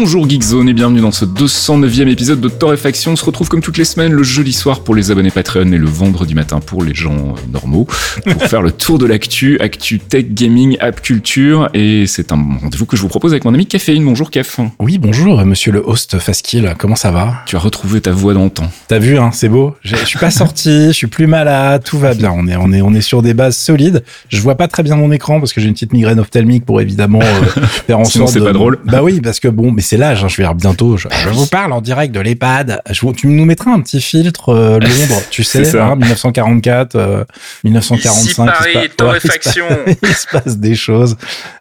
[0.00, 3.10] Bonjour Geekzone et bienvenue dans ce 209e épisode de Torréfaction.
[3.10, 5.76] On se retrouve comme toutes les semaines le jeudi soir pour les abonnés Patreon et
[5.76, 7.88] le vendredi matin pour les gens euh, normaux
[8.22, 12.86] pour faire le tour de l'actu, actu tech, gaming, app culture et c'est un rendez-vous
[12.86, 14.04] que je vous propose avec mon ami Caféine.
[14.04, 14.60] Bonjour Caf.
[14.78, 17.42] Oui, bonjour monsieur le host Faskill, comment ça va?
[17.46, 18.70] Tu as retrouvé ta voix d'antan.
[18.86, 19.74] T'as vu, hein, c'est beau.
[19.82, 22.32] Je suis pas sorti, je suis plus malade, tout va bien.
[22.36, 24.04] On est, on est, on est sur des bases solides.
[24.28, 26.80] Je vois pas très bien mon écran parce que j'ai une petite migraine ophtalmique pour
[26.80, 28.32] évidemment euh, faire en sorte.
[28.32, 28.78] c'est pas drôle.
[28.84, 30.22] Bah oui, parce que bon, mais c'est l'âge.
[30.22, 30.96] Hein, je vais dire bientôt.
[30.96, 32.82] Je, je, vous parle en direct de l'EHPAD.
[33.16, 37.24] Tu nous mettras un petit filtre euh, Londres, tu sais, hein, 1944, euh,
[37.64, 38.22] 1945.
[38.22, 39.68] Ici Paris, il se, torréfaction.
[39.68, 41.16] Ouais, il, se passe, il se passe des choses.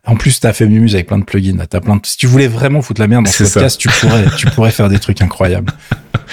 [0.05, 1.57] En plus, t'as fait Mumuse avec plein de plugins.
[1.59, 2.01] As plein de...
[2.05, 4.89] Si tu voulais vraiment foutre la merde dans ce podcast, tu pourrais, tu pourrais faire
[4.89, 5.71] des trucs incroyables.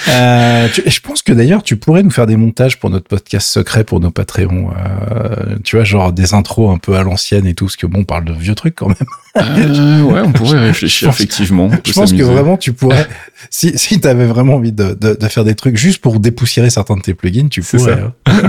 [0.08, 3.48] Euh, tu, je pense que d'ailleurs, tu pourrais nous faire des montages pour notre podcast
[3.48, 4.70] secret pour nos Patreons.
[4.70, 8.00] Euh, tu vois, genre des intros un peu à l'ancienne et tout, parce que bon,
[8.00, 8.96] on parle de vieux trucs quand même.
[9.36, 11.70] Euh, ouais, on pourrait réfléchir effectivement.
[11.84, 13.06] Je pense que vraiment, tu pourrais,
[13.50, 16.70] si, si tu avais vraiment envie de, de, de, faire des trucs juste pour dépoussiérer
[16.70, 17.92] certains de tes plugins, tu pourrais.
[17.92, 18.12] Hein.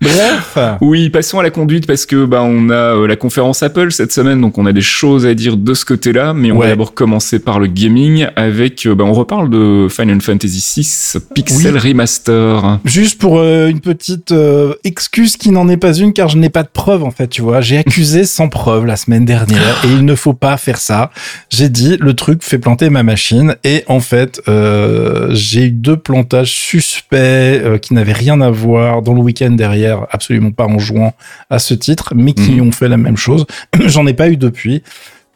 [0.00, 0.58] Bref.
[0.80, 4.12] Oui, passons à la conduite parce que bah on a euh, la conférence Apple cette
[4.12, 6.66] semaine, donc on a des choses à dire de ce côté-là, mais on ouais.
[6.66, 11.74] va d'abord commencer par le gaming avec, bah on reparle de Final Fantasy VI Pixel
[11.74, 11.90] oui.
[11.90, 12.78] Remaster.
[12.86, 16.48] Juste pour euh, une petite euh, excuse qui n'en est pas une, car je n'ai
[16.48, 17.60] pas de preuve en fait, tu vois.
[17.60, 21.10] J'ai accusé sans preuve la semaine dernière et il ne faut pas faire ça.
[21.50, 22.58] J'ai dit le truc fait
[22.90, 28.40] ma machine et en fait euh, j'ai eu deux plantages suspects euh, qui n'avaient rien
[28.40, 31.14] à voir dans le week-end derrière absolument pas en jouant
[31.50, 32.68] à ce titre, mais qui mmh.
[32.68, 33.46] ont fait la même chose.
[33.86, 34.82] J'en ai pas eu depuis.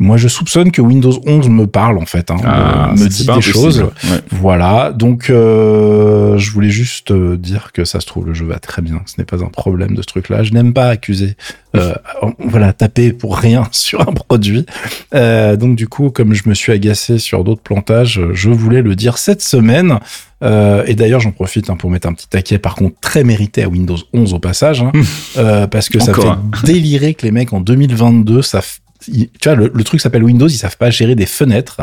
[0.00, 3.41] Moi, je soupçonne que Windows 11 me parle en fait, hein, ah, me dit des
[3.41, 3.80] choses.
[3.80, 4.20] Ouais.
[4.30, 4.92] Voilà.
[4.92, 8.83] Donc, euh, je voulais juste euh, dire que ça se trouve le jeu va très
[8.83, 9.02] bien.
[9.07, 10.42] Ce n'est pas un problème de ce truc-là.
[10.42, 11.36] Je n'aime pas accuser.
[11.77, 11.95] Euh,
[12.39, 14.67] voilà, taper pour rien sur un produit.
[15.14, 18.97] Euh, donc, du coup, comme je me suis agacé sur d'autres plantages, je voulais le
[18.97, 20.01] dire cette semaine.
[20.42, 23.63] Euh, et d'ailleurs, j'en profite hein, pour mettre un petit taquet, par contre, très mérité
[23.63, 24.92] à Windows 11 au passage, hein,
[25.39, 28.79] euh, parce que ça fait délirer que les mecs en 2022 savent
[29.13, 31.81] tu vois, le, le truc s'appelle Windows, ils savent pas gérer des fenêtres.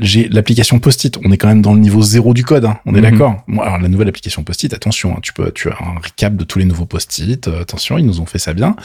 [0.00, 2.94] J'ai l'application Post-it, on est quand même dans le niveau zéro du code, hein, on
[2.94, 3.02] est Mhm.
[3.02, 3.10] mm -hmm.
[3.10, 3.42] d'accord.
[3.46, 6.44] Moi, alors la nouvelle application Post-it, attention, hein, tu peux, tu as un recap de
[6.44, 7.48] tous les nouveaux Post-it.
[7.48, 8.76] Euh, attention, ils nous ont fait ça bien.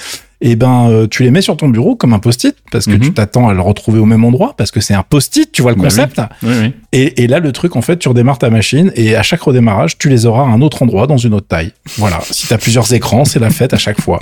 [0.45, 2.97] Et ben, euh, tu les mets sur ton bureau comme un Post-it parce que Mhm.
[2.97, 3.05] mm -hmm.
[3.05, 5.71] tu t'attends à le retrouver au même endroit parce que c'est un Post-it, tu vois
[5.71, 6.17] le Bah concept.
[6.19, 6.49] oui.
[6.49, 6.73] Oui, oui.
[6.91, 9.97] Et, et, là, le truc, en fait, tu redémarres ta machine et à chaque redémarrage,
[9.97, 11.71] tu les auras à un autre endroit dans une autre taille.
[11.97, 12.19] Voilà.
[12.29, 14.19] si tu as plusieurs écrans, c'est la fête à chaque fois.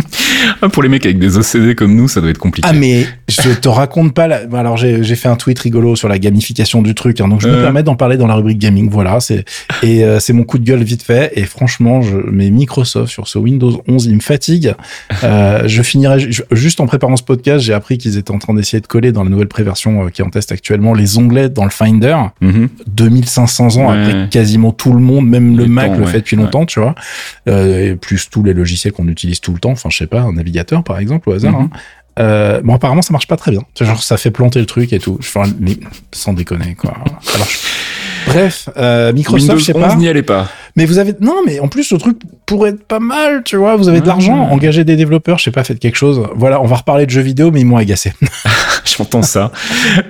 [0.61, 2.67] Ah, pour les mecs avec des OCD comme nous, ça doit être compliqué.
[2.69, 4.27] Ah, mais je te raconte pas.
[4.31, 4.37] La...
[4.63, 7.55] Alors, j'ai fait un tweet rigolo sur la gamification du truc, hein, donc je euh...
[7.57, 8.89] me permets d'en parler dans la rubrique gaming.
[8.97, 9.19] Voilà.
[9.19, 9.43] c'est
[9.89, 11.25] Et euh, c'est mon coup de gueule vite fait.
[11.39, 12.15] Et franchement, je...
[12.39, 14.67] mes Microsoft sur ce Windows 11, il me fatigue.
[15.23, 18.81] Euh, je finirai juste en préparant ce podcast, j'ai appris qu'ils étaient en train d'essayer
[18.81, 21.63] de coller dans la nouvelle préversion euh, qui est en test actuellement les onglets dans
[21.63, 22.17] le Finder.
[22.41, 22.67] Mm -hmm.
[22.87, 23.97] 2500 ans ouais.
[23.97, 26.11] après quasiment tout le monde, même le Mac temps, le ouais.
[26.11, 26.95] fait depuis longtemps, tu vois.
[27.47, 29.71] Euh, et plus tous les logiciels qu'on utilise tout le temps.
[29.71, 31.53] Enfin, je sais pas, un navigateur par exemple au hasard.
[31.53, 31.59] Mhm.
[31.59, 31.75] Mm -hmm.
[31.75, 31.99] hein.
[32.19, 33.63] Euh, bon, apparemment, ça marche pas très bien.
[33.79, 35.17] Genre, ça fait planter le truc et tout.
[35.19, 35.43] Enfin,
[36.11, 36.93] sans déconner, quoi.
[37.35, 37.57] Alors, je...
[38.27, 39.95] Bref, euh, Microsoft, Windows je sais pas.
[39.95, 40.49] n'y allait pas.
[40.75, 43.75] Mais vous avez, non, mais en plus, le truc pourrait être pas mal, tu vois.
[43.75, 46.23] Vous avez de l'argent, engagez des développeurs, je sais pas, faites quelque chose.
[46.35, 48.13] Voilà, on va reparler de jeux vidéo, mais ils m'ont agacé.
[48.85, 49.51] J'entends ça.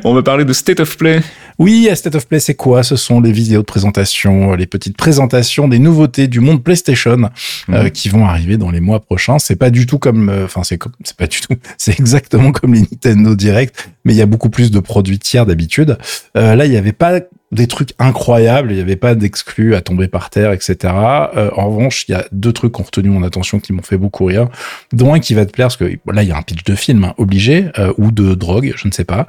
[0.04, 1.22] on va parler de State of Play.
[1.58, 2.84] Oui, State of Play, c'est quoi?
[2.84, 7.30] Ce sont les vidéos de présentation, les petites présentations des nouveautés du monde PlayStation mmh.
[7.70, 9.40] euh, qui vont arriver dans les mois prochains.
[9.40, 12.74] C'est pas du tout comme, enfin, euh, c'est c'est pas du tout, c'est exactement comme
[12.74, 15.98] les Nintendo Direct, mais il y a beaucoup plus de produits tiers d'habitude.
[16.36, 17.20] Euh, là, il y avait pas
[17.52, 20.78] des trucs incroyables, il n'y avait pas d'exclus à tomber par terre, etc.
[21.36, 23.82] Euh, en revanche, il y a deux trucs qui ont retenu mon attention qui m'ont
[23.82, 24.48] fait beaucoup rire,
[24.94, 26.76] dont un qui va te plaire, parce que là, il y a un pitch de
[26.76, 29.26] film hein, obligé, euh, ou de drogue, je ne sais pas.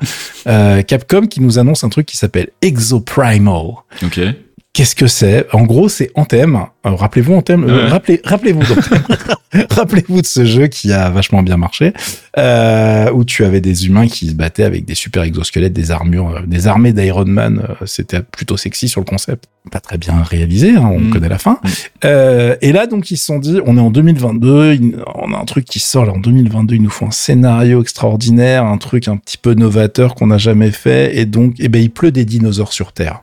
[0.47, 3.73] Euh, Capcom qui nous annonce un truc qui s'appelle Exoprimal.
[4.03, 4.21] Ok.
[4.75, 5.47] Qu'est-ce que c'est?
[5.53, 6.57] En gros, c'est Anthem.
[6.87, 7.65] Euh, rappelez-vous Anthem.
[7.65, 7.89] Ouais.
[7.89, 8.63] rappelez, rappelez-vous
[9.71, 11.93] rappelez-vous de ce jeu qui a vachement bien marché,
[12.39, 16.37] euh, où tu avais des humains qui se battaient avec des super exosquelettes, des armures,
[16.37, 17.67] euh, des armées d'Iron Man.
[17.85, 19.45] C'était plutôt sexy sur le concept.
[19.71, 21.11] Pas très bien réalisé, hein, on Mm.
[21.11, 21.61] connaît la fin.
[21.63, 21.69] Mm.
[22.05, 25.39] Euh, et là, donc, ils se sont dit, on est en 2022, il- on a
[25.39, 29.07] un truc qui sort là en 2022, il nous faut un scénario extraordinaire, un truc
[29.09, 32.25] un petit peu novateur qu'on n'a jamais fait, et donc, eh ben, il pleut des
[32.25, 33.21] dinosaures sur Terre.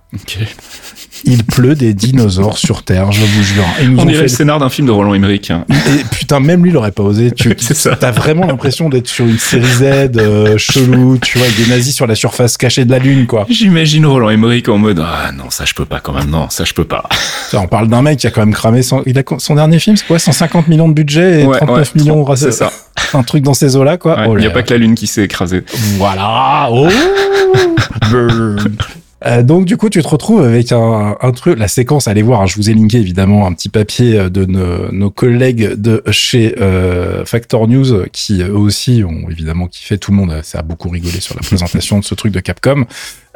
[1.25, 3.65] Il pleut des dinosaures sur Terre, je vous jure.
[3.79, 5.51] Et ils nous On dirait fait le scénar d'un film de Roland Emmerich.
[5.51, 5.65] hein.
[5.69, 7.31] et putain, même lui, il aurait pas osé.
[7.31, 7.53] Tu.
[7.99, 9.83] T'as vraiment l'impression d'être sur une série Z
[10.17, 13.45] euh, chelou, tu vois, avec des nazis sur la surface cachée de la Lune, quoi.
[13.49, 16.63] J'imagine Roland Emmerich en mode ah non ça je peux pas quand même non ça
[16.63, 17.03] je peux pas.
[17.53, 19.97] On parle d'un mec qui a quand même cramé son, il a, son dernier film,
[19.97, 22.71] c'est quoi, 150 millions de budget et Ouais, 39 ouais, millions, c'est ça.
[23.13, 24.17] un truc dans ces eaux-là, quoi.
[24.19, 25.63] Ouais, Oh Il là y a pas que la lune qui s'est écrasée.
[25.97, 26.69] Voilà.
[26.71, 26.87] Oh.
[29.25, 32.41] Euh, donc du coup tu te retrouves avec un, un truc, la séquence, allez voir,
[32.41, 36.01] hein, je vous ai linké évidemment un petit papier euh, de nos, nos collègues de
[36.09, 40.59] chez euh, Factor News qui eux aussi ont évidemment kiffé, tout le monde a, ça
[40.59, 42.85] a beaucoup rigolé sur la présentation de ce truc de Capcom.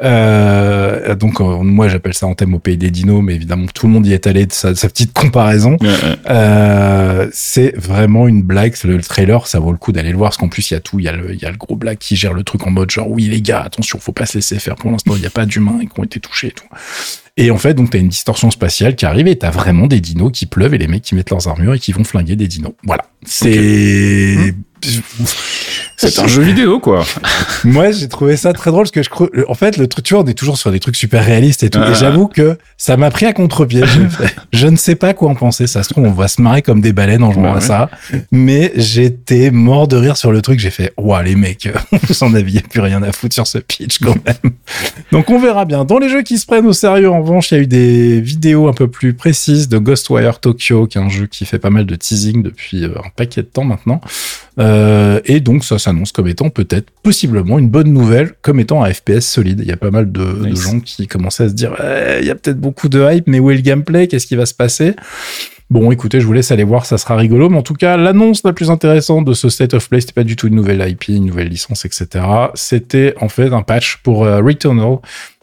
[0.02, 3.92] Euh, donc moi j'appelle ça en thème au pays des dinos, mais évidemment tout le
[3.92, 5.76] monde y est allé de sa, sa petite comparaison.
[7.32, 8.74] C'est vraiment une blague.
[8.84, 10.80] Le trailer, ça vaut le coup d'aller le voir parce qu'en plus il y a
[10.80, 10.98] tout.
[10.98, 12.90] Il y a le, y a le gros blague qui gère le truc en mode
[12.90, 14.74] genre oui les gars, attention, faut pas se laisser faire.
[14.74, 16.66] Pour l'instant, il n'y a pas d'humains qui ont été touchés et tout.
[17.36, 20.30] Et en fait, donc t'as une distorsion spatiale qui arrive et t'as vraiment des dinos
[20.32, 22.74] qui pleuvent et les mecs qui mettent leurs armures et qui vont flinguer des dinos.
[22.84, 23.04] Voilà.
[23.26, 24.54] C'est
[25.96, 27.04] C'est un jeu vidéo quoi.
[27.64, 30.14] moi, j'ai trouvé ça très drôle parce que je crois, en fait, le truc, tu
[30.14, 31.78] vois, on est toujours sur des trucs super réalistes et tout.
[31.82, 31.90] Ah.
[31.90, 33.82] Et j'avoue que ça m'a pris à contre-pied.
[34.52, 35.66] Je ne sais pas quoi en penser.
[35.66, 37.90] Ça se trouve, on va se marrer comme des baleines en jouant Bah à ça.
[38.30, 40.60] Mais j'étais mort de rire sur le truc.
[40.60, 43.98] J'ai fait, ouah, les mecs, vous en aviez plus rien à foutre sur ce pitch
[43.98, 44.52] quand même.
[45.12, 45.84] Donc, on verra bien.
[45.84, 48.20] Dans les jeux qui se prennent au sérieux, en revanche, il y a eu des
[48.20, 51.70] vidéos un peu plus précises de Ghostwire Tokyo, qui est un jeu qui fait pas
[51.70, 54.00] mal de teasing depuis euh, un paquet de temps maintenant.
[54.58, 58.92] Euh, et donc ça s'annonce comme étant peut-être possiblement une bonne nouvelle, comme étant un
[58.92, 59.60] FPS solide.
[59.60, 62.30] Il y a pas mal de, gens qui commençaient à se dire Eh, il y
[62.30, 64.06] a peut-être beaucoup de hype, mais où est le gameplay?
[64.06, 64.94] Qu'est-ce qui va se passer?
[65.70, 67.48] Bon, écoutez, je vous laisse aller voir, ça sera rigolo.
[67.48, 70.22] Mais en tout cas, l'annonce la plus intéressante de ce State of Play, c'était pas
[70.22, 72.24] du tout une nouvelle IP, une nouvelle licence, etc.
[72.54, 74.98] C'était en fait un patch pour euh, Returnal,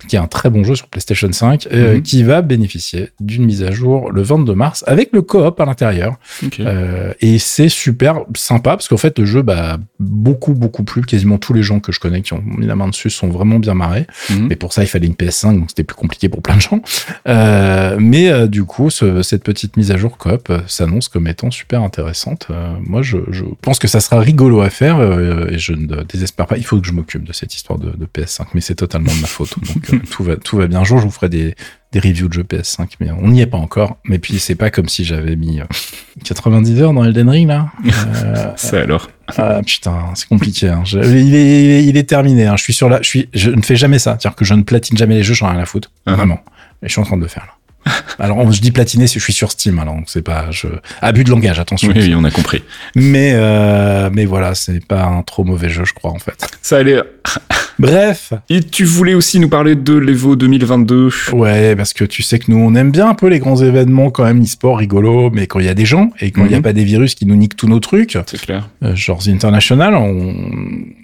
[0.08, 2.02] qui est un très bon jeu sur PlayStation 5, euh, Mhm.
[2.02, 6.16] qui va bénéficier d'une mise à jour le 22 mars avec le coop à l'intérieur.
[6.46, 6.60] Ok.
[6.60, 11.38] Euh, et c'est super sympa parce qu'en fait le jeu bah beaucoup beaucoup plu quasiment
[11.38, 13.74] tous les gens que je connais qui ont mis la main dessus sont vraiment bien
[13.74, 14.48] marrés Mhm.
[14.50, 16.82] mais pour ça il fallait une PS5 donc c'était plus compliqué pour plein de gens
[17.28, 21.28] Euh, mais euh, du coup ce- cette petite mise à jour coop euh, s'annonce comme
[21.28, 25.48] étant super intéressante Euh, moi je, je pense que ça sera rigolo à faire euh,
[25.50, 28.06] et je ne désespère pas il faut que je m'occupe de cette histoire de, de
[28.06, 31.00] PS5 mais c'est totalement de ma faute donc tout va tout va bien un jour
[31.00, 31.56] je vous ferai des
[31.92, 34.70] des reviews de jeux PS5 mais on n'y est pas encore mais puis c'est pas
[34.72, 35.66] comme si j'avais mis euh,
[36.24, 37.68] 90 heures dans Elden Ring là
[38.24, 39.10] Euh, C'est alors.
[39.38, 40.70] ah, putain, c'est compliqué.
[40.70, 40.84] Hein.
[40.86, 42.46] Je- il, est, il est terminé.
[42.46, 42.56] Hein.
[42.58, 43.02] Je suis sur la.
[43.02, 43.30] Je suis.
[43.34, 44.12] Je ne fais jamais ça.
[44.20, 45.34] C'est-à-dire que je ne platine jamais les jeux.
[45.34, 45.92] J'en ai rien à foutre.
[46.08, 46.16] Uh-huh.
[46.16, 46.40] Vraiment.
[46.84, 47.54] Et je suis en train de le faire là.
[48.20, 49.80] Alors, je dis platiner si je suis sur Steam.
[49.80, 50.46] Alors, donc c'est pas.
[50.52, 50.68] Je...
[51.02, 51.60] Abus de langage.
[51.60, 51.90] Attention.
[51.94, 52.64] Oui, oui, on a compris.
[52.96, 56.36] Mais euh, mais voilà, c'est pas un trop mauvais jeu, je crois en fait.
[56.62, 57.02] Ça allait.
[57.80, 58.34] Bref.
[58.50, 61.10] Et tu voulais aussi nous parler de l'Evo 2022.
[61.34, 64.12] Ouais, parce que tu sais que nous, on aime bien un peu les grands événements
[64.12, 66.54] quand même, e-sport, rigolo, mais quand il y a des gens et quand il n'y
[66.54, 66.64] a Mhm.
[66.64, 68.70] pas des virus qui nous niquent tous nos trucs, C'est clair.
[68.84, 70.36] Euh, genre The International, on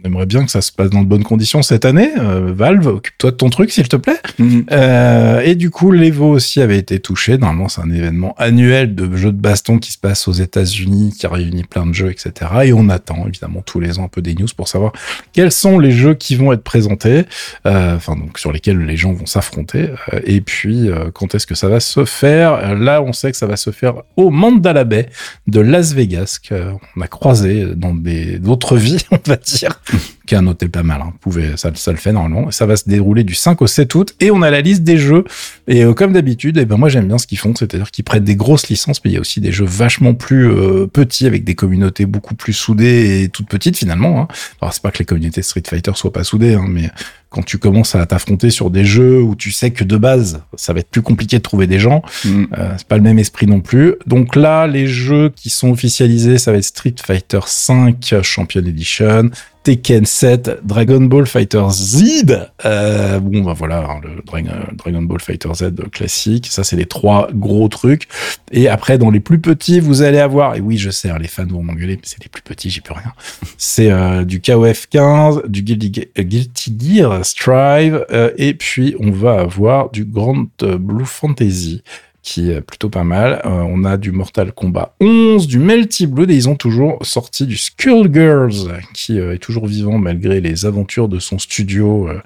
[0.06, 2.12] aimerait bien que ça se passe dans de bonnes conditions cette année.
[2.20, 4.20] Euh, Valve, occupe-toi de ton truc, s'il te plaît.
[4.38, 4.66] Mhm.
[4.72, 7.38] Euh, et du coup, l'Evo aussi avait été touché.
[7.38, 11.26] Normalement, c'est un événement annuel de jeux de baston qui se passe aux États-Unis, qui
[11.28, 12.52] réunit plein de jeux, etc.
[12.66, 14.92] Et on attend évidemment tous les ans un peu des news pour savoir
[15.34, 17.26] quels sont les jeux qui vont être présentés,
[17.66, 19.90] euh, enfin donc sur lesquels les gens vont s'affronter.
[20.14, 22.76] Euh, et puis, euh, quand est-ce que ça va se faire?
[22.76, 25.10] Là, on sait que ça va se faire au Mandala Bay
[25.48, 29.82] de Las Vegas, qu'on a croisé dans d'autres vies, on va dire,
[30.28, 31.02] qui est un hôtel pas mal.
[31.02, 31.10] Hein.
[31.14, 32.52] Vous pouvez, ça, ça le fait normalement.
[32.52, 34.14] Ça va se dérouler du 5 au 7 août.
[34.20, 35.24] Et on a la liste des jeux.
[35.68, 38.24] Et euh, comme d'habitude, eh ben moi j'aime bien ce qu'ils font, c'est-à-dire qu'ils prêtent
[38.24, 41.44] des grosses licences, mais il y a aussi des jeux vachement plus euh, petits avec
[41.44, 44.22] des communautés beaucoup plus soudées et toutes petites finalement.
[44.22, 44.28] Hein.
[44.62, 46.90] Alors c'est pas que les communautés Street Fighter soient pas soudées, hein, mais
[47.30, 50.72] quand tu commences à t'affronter sur des jeux où tu sais que de base ça
[50.74, 52.48] va être plus compliqué de trouver des gens, Mhm.
[52.58, 53.96] euh, c'est pas le même esprit non plus.
[54.06, 59.30] Donc là, les jeux qui sont officialisés, ça va être Street Fighter 5 Champion Edition,
[59.68, 62.48] Tekken 7, Dragon Ball Fighter Z.
[62.64, 64.40] Euh, bon, bah voilà, hein, le Dra-
[64.78, 66.48] Dragon Ball Fighter Z classique.
[66.48, 68.08] Ça, c'est les trois gros trucs.
[68.50, 71.28] Et après, dans les plus petits, vous allez avoir, et oui, je sais, hein, les
[71.28, 73.12] fans vont m'engueuler, mais c'est les plus petits, j'y peux rien.
[73.58, 78.96] C'est euh, du KOF 15, du Guilty, Ge- euh, Guilty Gear Strive, euh, et puis
[79.02, 81.84] on va avoir du Grand euh, Blue Fantasy
[82.28, 83.42] qui est plutôt pas mal.
[83.46, 87.46] Euh, on a du Mortal Kombat 11, du Melty Blood, et ils ont toujours sorti
[87.46, 92.20] du Skullgirls, qui euh, est toujours vivant malgré les aventures de son studio, euh,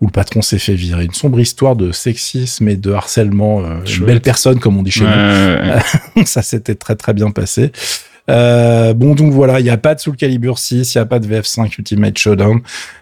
[0.00, 1.04] où le patron s'est fait virer.
[1.04, 3.62] Une sombre histoire de sexisme et de harcèlement.
[3.84, 5.82] Une belle personne, comme on dit chez Ouais, ouais, ouais.
[6.16, 6.24] nous.
[6.24, 7.70] ça s'était très très bien passé.
[8.30, 11.06] Euh, bon, donc voilà, il n'y a pas de Soul Calibur 6, il n'y a
[11.06, 12.60] pas de VF5 Ultimate Showdown.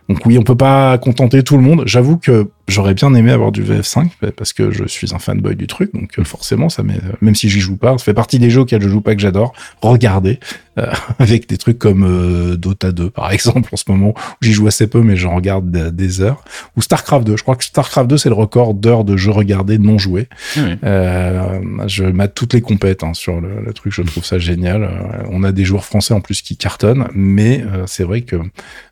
[0.08, 1.84] Donc oui, on peut pas contenter tout le monde.
[1.87, 5.66] J'avoue que j'aurais bien aimé avoir du VF5 parce que je suis un fanboy du
[5.66, 5.92] truc.
[5.95, 8.61] Donc euh, forcément, ça m'est, même si j'y joue pas, ça fait partie des jeux
[8.61, 9.52] auxquels je joue pas que j'adore.
[9.81, 10.38] Regarder
[10.78, 14.11] euh, avec des trucs comme euh, Dota 2 par exemple en ce moment.
[14.11, 16.45] où J'y joue assez peu, mais j'en regarde des, heures.
[16.76, 17.37] Ou Starcraft 2.
[17.37, 20.28] Je crois que Starcraft 2 c'est le record d'heures de jeux regardés non joués.
[20.57, 20.78] Ouais.
[20.85, 24.85] Euh, je mate toutes les compètes hein, sur le, le truc, je trouve ça génial.
[24.85, 28.37] Euh, on a des joueurs français en plus qui cartonnent, mais euh, c'est vrai que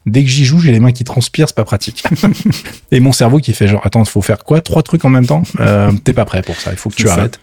[0.07, 2.03] dès que j'y joue, j'ai les mains qui transpirent, c'est pas pratique.
[2.91, 5.43] Et mon cerveau qui fait genre, attends, faut faire quoi Trois trucs en même temps
[5.61, 7.15] euh, T'es pas prêt pour ça, il faut que tu ça.
[7.15, 7.41] arrêtes.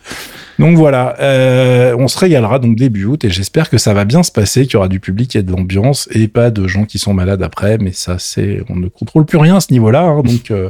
[0.60, 4.24] Donc voilà, euh, on se régalera donc début août et j'espère que ça va bien
[4.24, 6.98] se passer, qu'il y aura du public et de l'ambiance et pas de gens qui
[6.98, 7.78] sont malades après.
[7.78, 10.70] Mais ça, c'est, on ne contrôle plus rien à ce niveau-là, hein, donc euh,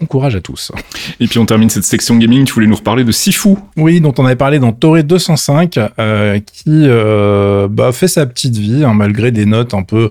[0.00, 0.72] bon courage à tous.
[1.20, 2.44] Et puis on termine cette section gaming.
[2.44, 3.56] Tu voulais nous reparler de Sifu.
[3.76, 8.56] Oui, dont on avait parlé dans Toré 205, euh, qui euh, bah, fait sa petite
[8.56, 10.10] vie, hein, malgré des notes un peu,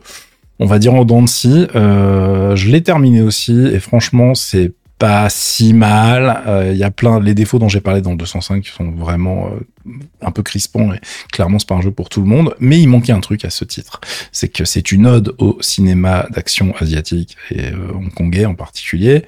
[0.59, 1.67] on va dire, en dents de scie.
[1.75, 6.43] Euh, je l'ai terminé aussi, et franchement, c'est pas si mal.
[6.47, 8.91] Euh, Il y a plein, les défauts dont j'ai parlé dans le 205 qui sont
[8.91, 10.99] vraiment euh, un peu crispants, et
[11.31, 12.55] clairement, c'est pas un jeu pour tout le monde.
[12.59, 14.01] Mais il manquait un truc à ce titre.
[14.31, 19.25] C'est que c'est une ode au cinéma d'action asiatique, et euh, hongkongais en particulier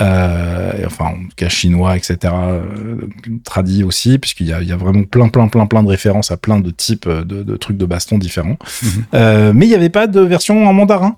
[0.00, 2.16] euh, et enfin en tout cas chinois, etc.
[2.24, 2.96] Euh,
[3.44, 6.36] tradit aussi, puisqu'il y a, y a vraiment plein, plein, plein, plein de références à
[6.36, 8.58] plein de types de, de trucs de baston différents.
[8.82, 9.04] Mhm.
[9.14, 11.16] Euh, mais il n'y avait pas de version en mandarin?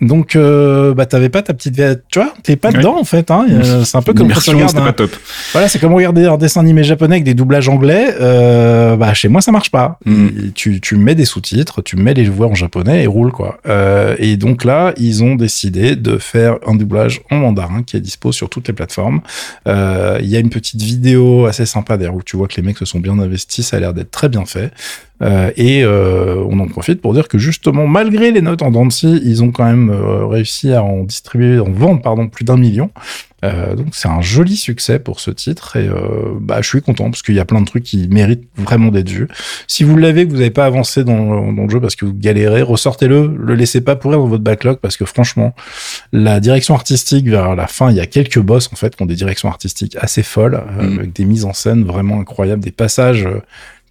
[0.00, 2.78] Donc, euh, bah, t'avais pas ta petite, V- tu vois, t'es pas Ouais.
[2.78, 3.30] dedans en fait.
[3.30, 3.46] Hein.
[3.50, 5.10] Euh, C'est un peu comme quand un- pas top.
[5.52, 8.14] voilà, c'est comme regarder un dessin animé japonais avec des doublages anglais.
[8.20, 9.98] Euh, bah, chez moi, ça marche pas.
[10.06, 10.26] Mm.
[10.54, 13.58] Tu, tu mets des sous-titres, tu mets les voix en japonais et roule, quoi.
[13.68, 18.00] Euh, et donc là, ils ont décidé de faire un doublage en mandarin qui est
[18.00, 19.20] dispo sur toutes les plateformes.
[19.68, 22.62] Euh, Il y a une petite vidéo assez sympa d'ailleurs où tu vois que les
[22.62, 23.66] mecs se sont bien investis.
[23.66, 24.70] Ça a l'air d'être très bien fait.
[25.22, 28.88] Euh, et euh, on en profite pour dire que justement, malgré les notes en dents
[29.02, 32.90] ils ont quand même euh, réussi à en distribuer, en vendre pardon, plus d'un million.
[33.42, 37.04] Euh, donc c'est un joli succès pour ce titre et euh, bah, je suis content
[37.04, 39.28] parce qu'il y a plein de trucs qui méritent vraiment d'être vus.
[39.66, 42.12] Si vous l'avez, que vous n'avez pas avancé dans, dans le jeu parce que vous
[42.12, 45.54] galérez, ressortez-le, le laissez pas pourrir dans votre backlog parce que franchement,
[46.12, 49.06] la direction artistique vers la fin, il y a quelques boss en fait qui ont
[49.06, 50.98] des directions artistiques assez folles, euh, Mm.
[50.98, 53.40] avec des mises en scène vraiment incroyables, des passages euh,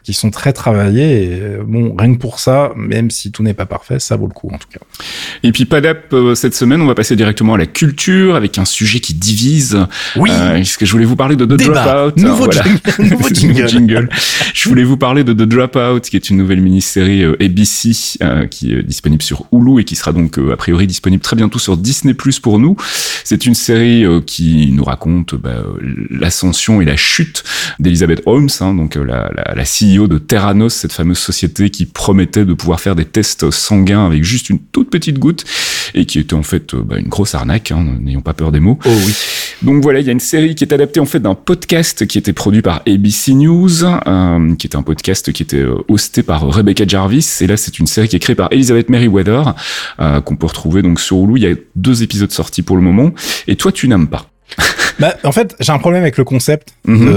[0.04, 3.54] qui sont très travaillés et euh, bon, rien que pour ça, même si tout n'est
[3.54, 4.80] pas parfait, ça vaut le coup en tout cas.
[5.44, 8.58] Et puis pas d'app euh, cette semaine, on va passer directement à la culture avec
[8.58, 9.78] un sujet qui divise.
[10.16, 10.30] Oui.
[10.32, 12.12] Euh, parce que je voulais vous parler de The Débat.
[12.12, 12.18] Dropout.
[12.24, 12.64] Nouveau Voilà.
[12.64, 12.80] jingle.
[13.12, 13.30] Nouveau
[13.68, 14.10] jingle.
[14.54, 17.92] Je voulais vous parler de The Dropout, qui est une nouvelle mini-série euh, ABC
[18.24, 21.36] euh, qui est disponible sur Hulu et qui sera donc euh, a priori disponible très
[21.36, 22.76] bientôt sur Disney Plus pour nous.
[23.24, 27.44] C'est une série euh, qui nous raconte bah, euh, l'ascension et la chute
[27.80, 29.66] d'Elizabeth Holmes, hein, donc euh, la, la, la
[29.98, 34.24] CEO de Theranos, cette fameuse société qui promettait de pouvoir faire des tests sanguins avec
[34.24, 35.46] juste une toute petite goutte
[35.94, 38.60] et qui était en fait euh, bah, une grosse arnaque, hein, n'ayons pas peur des
[38.60, 38.78] mots.
[38.86, 39.14] Oh oui.
[39.62, 42.18] Donc voilà, il y a une série qui est adaptée en fait d'un podcast qui
[42.18, 46.48] était produit par ABC News, euh, qui était un podcast qui était euh, hosté par
[46.48, 47.40] Rebecca Jarvis.
[47.42, 49.56] Et là, c'est une série qui est créée par Elizabeth Merriweather,
[50.00, 51.34] euh, qu'on peut retrouver donc sur Hulu.
[51.36, 53.12] Il y a deux épisodes sortis pour le moment.
[53.48, 54.30] Et toi, tu n'aimes pas.
[55.00, 56.74] Bah, en fait, j'ai un problème avec le concept.
[56.86, 57.06] Mhm.
[57.06, 57.12] de-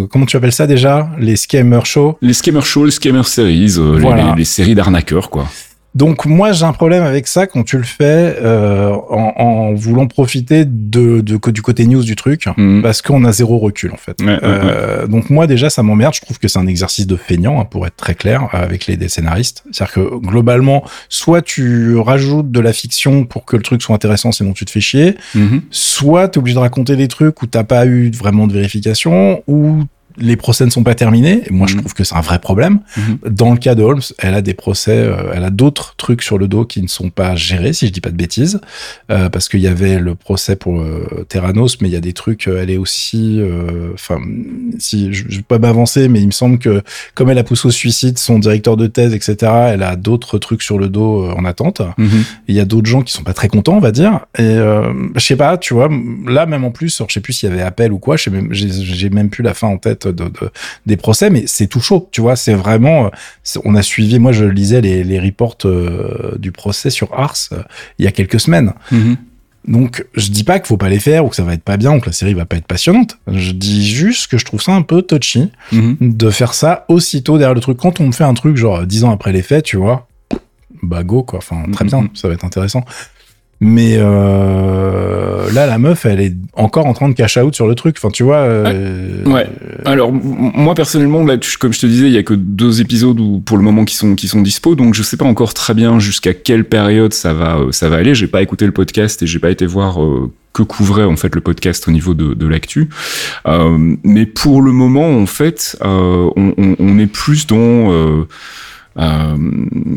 [0.00, 1.08] de- comment tu appelles ça déjà?
[1.18, 2.18] Les scammer shows.
[2.20, 4.30] Les scammer shows, les scammer series, euh, Voilà.
[4.32, 5.46] les, les séries d'arnaqueurs, quoi.
[5.94, 10.06] Donc moi, j'ai un problème avec ça quand tu le fais euh, en, en voulant
[10.08, 12.82] profiter de, de, du côté news du truc, Mhm.
[12.82, 14.20] parce qu'on a zéro recul en fait.
[14.20, 16.14] Ouais, ouais, Euh, Donc moi déjà, ça m'emmerde.
[16.14, 18.96] Je trouve que c'est un exercice de feignant, hein, pour être très clair, avec les
[18.96, 19.62] des scénaristes.
[19.70, 24.32] C'est-à-dire que globalement, soit tu rajoutes de la fiction pour que le truc soit intéressant,
[24.32, 25.14] sinon tu te fais chier.
[25.34, 25.62] Mhm.
[25.70, 29.82] soit t'es obligé de raconter des trucs où t'as pas eu vraiment de vérification, ou
[30.16, 31.42] les procès ne sont pas terminés.
[31.46, 31.80] Et moi, je Mhm.
[31.80, 32.80] trouve que c'est un vrai problème.
[32.96, 33.18] Mhm.
[33.30, 36.38] Dans le cas de Holmes, elle a des procès, euh, elle a d'autres trucs sur
[36.38, 38.60] le dos qui ne sont pas gérés, si je dis pas de bêtises,
[39.10, 42.12] euh, parce qu'il y avait le procès pour euh, Terranos, mais il y a des
[42.12, 42.46] trucs.
[42.48, 43.40] euh, elle est aussi,
[43.94, 44.18] enfin,
[44.78, 46.82] si je, je vais pas m'avancer, mais il me semble que
[47.14, 49.36] comme elle a poussé au suicide son directeur de thèse, etc.,
[49.72, 51.82] elle a d'autres trucs sur le dos en attente.
[51.98, 52.08] Mhm.
[52.48, 54.20] Il y a d'autres gens qui sont pas très contents, on va dire.
[54.38, 54.42] Et
[55.14, 55.88] je sais pas, tu vois,
[56.26, 58.16] là même en plus, je sais plus s'il y avait appel ou quoi.
[58.30, 60.50] même- J'ai j'ai même plus la fin en tête de, de-
[60.86, 62.36] des procès, mais c'est tout chaud, tu vois.
[62.36, 64.18] C'est vraiment, euh, on a suivi.
[64.18, 67.62] Moi, je lisais les, les reports euh, du procès sur Ars euh,
[67.98, 68.72] il y a quelques semaines.
[68.90, 69.16] Mhm.
[69.66, 71.78] Donc, je dis pas qu'il faut pas les faire ou que ça va être pas
[71.78, 73.16] bien ou que la série va pas être passionnante.
[73.28, 75.96] Je dis juste que je trouve ça un peu touchy Mhm.
[76.00, 77.78] de faire ça aussitôt derrière le truc.
[77.78, 80.06] Quand on me fait un truc genre dix ans après les faits, tu vois,
[80.82, 81.38] bah go quoi.
[81.38, 81.90] Enfin, très Mhm.
[81.90, 82.84] bien, ça va être intéressant.
[83.66, 87.74] Mais euh, là, la meuf, elle est encore en train de cash out sur le
[87.74, 87.96] truc.
[87.96, 88.36] Enfin, tu vois.
[88.36, 89.48] Euh, ouais.
[89.86, 93.40] Alors moi personnellement, là, comme je te disais, il y a que deux épisodes où,
[93.40, 95.98] pour le moment qui sont qui sont dispo, donc je sais pas encore très bien
[95.98, 98.14] jusqu'à quelle période ça va ça va aller.
[98.14, 99.98] J'ai pas écouté le podcast et j'ai pas été voir
[100.54, 102.88] que couvrait en fait le podcast au niveau de, de l'actu.
[103.46, 107.56] Euh, mais pour le moment, en fait, euh, on, on, on, est plus dans
[107.92, 108.26] euh,
[108.96, 109.36] euh,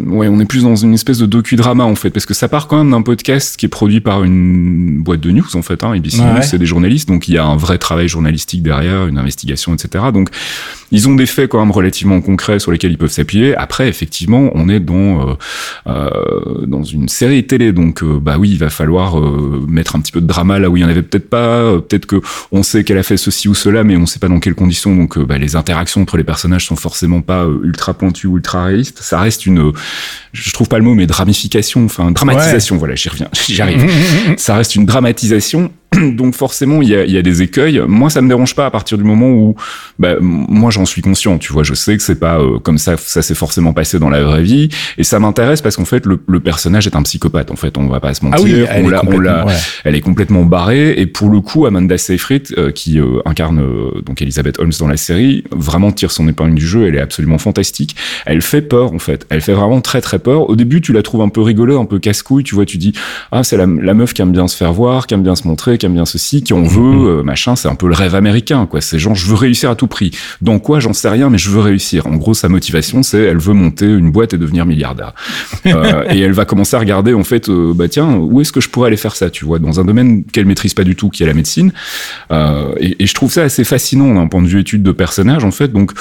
[0.07, 2.67] ouais, on est plus dans une espèce de docudrama en fait, parce que ça part
[2.67, 5.83] quand même d'un podcast qui est produit par une boîte de news en fait.
[5.83, 9.07] Hein, ABC News, c'est des journalistes, donc il y a un vrai travail journalistique derrière,
[9.07, 10.05] une investigation, etc.
[10.13, 10.29] Donc
[10.91, 13.55] ils ont des faits quand même relativement concrets sur lesquels ils peuvent s'appuyer.
[13.55, 15.33] Après, effectivement, on est dans euh,
[15.87, 19.99] euh, dans une série télé, donc euh, bah oui, il va falloir euh, mettre un
[19.99, 21.79] petit peu de drama là où il y en avait peut-être pas.
[21.81, 24.39] peut-être que on sait qu'elle a fait ceci ou cela, mais on sait pas dans
[24.39, 24.95] quelles conditions.
[24.95, 29.45] Donc bah, les interactions entre les personnages sont forcément pas ultra pointues, ultra ça reste
[29.45, 29.71] une,
[30.33, 32.77] je trouve pas le mot, mais dramification, enfin dramatisation.
[32.77, 33.89] Voilà, j'y reviens, j'y arrive.
[34.37, 35.71] ça reste une dramatisation
[36.15, 37.81] donc forcément il y a, y a, des écueils.
[37.87, 39.55] Moi ça me dérange pas à partir du moment où
[39.99, 41.37] bah, moi j'en suis conscient.
[41.37, 44.09] Tu vois, je sais que c'est pas euh, comme ça ça s'est forcément passé dans
[44.09, 47.51] la vraie vie et ça m'intéresse parce qu'en fait le, le, personnage est un psychopathe.
[47.51, 48.39] En fait, on va pas se mentir.
[48.39, 49.45] Ah oui, elle, on est on l'a,
[49.83, 54.01] elle est complètement barrée et pour le coup Amanda Seyfried euh, qui euh, incarne euh,
[54.01, 56.87] donc Elizabeth Holmes dans la série vraiment tire son épingle du jeu.
[56.87, 57.95] Elle est absolument fantastique.
[58.25, 59.25] Elle fait peur en fait.
[59.29, 60.49] Elle fait vraiment très très peur.
[60.49, 62.43] Au début tu la trouves un peu rigolo, un peu casse-couille.
[62.43, 62.93] Tu vois, tu dis
[63.31, 65.47] ah c'est la, la meuf qui aime bien se faire voir, qui aime bien se
[65.47, 67.23] montrer, qui aime bien ceci, qui on veut, mhm.
[67.23, 68.81] machin, c'est un peu le rêve américain, quoi.
[68.81, 70.11] Ces gens, je veux réussir à tout prix.
[70.41, 72.07] Dans quoi, j'en sais rien, mais je veux réussir.
[72.07, 75.13] En gros, sa motivation, c'est elle veut monter une boîte et devenir milliardaire.
[75.65, 78.61] euh, et elle va commencer à regarder, en fait, euh, bah tiens, où est-ce que
[78.61, 81.09] je pourrais aller faire ça, tu vois, dans un domaine qu'elle maîtrise pas du tout,
[81.09, 81.71] qui est la médecine.
[82.31, 85.43] Euh, et, et, je trouve ça assez fascinant d'un point de vue étude de personnage,
[85.43, 85.69] en fait.
[85.69, 85.91] Donc,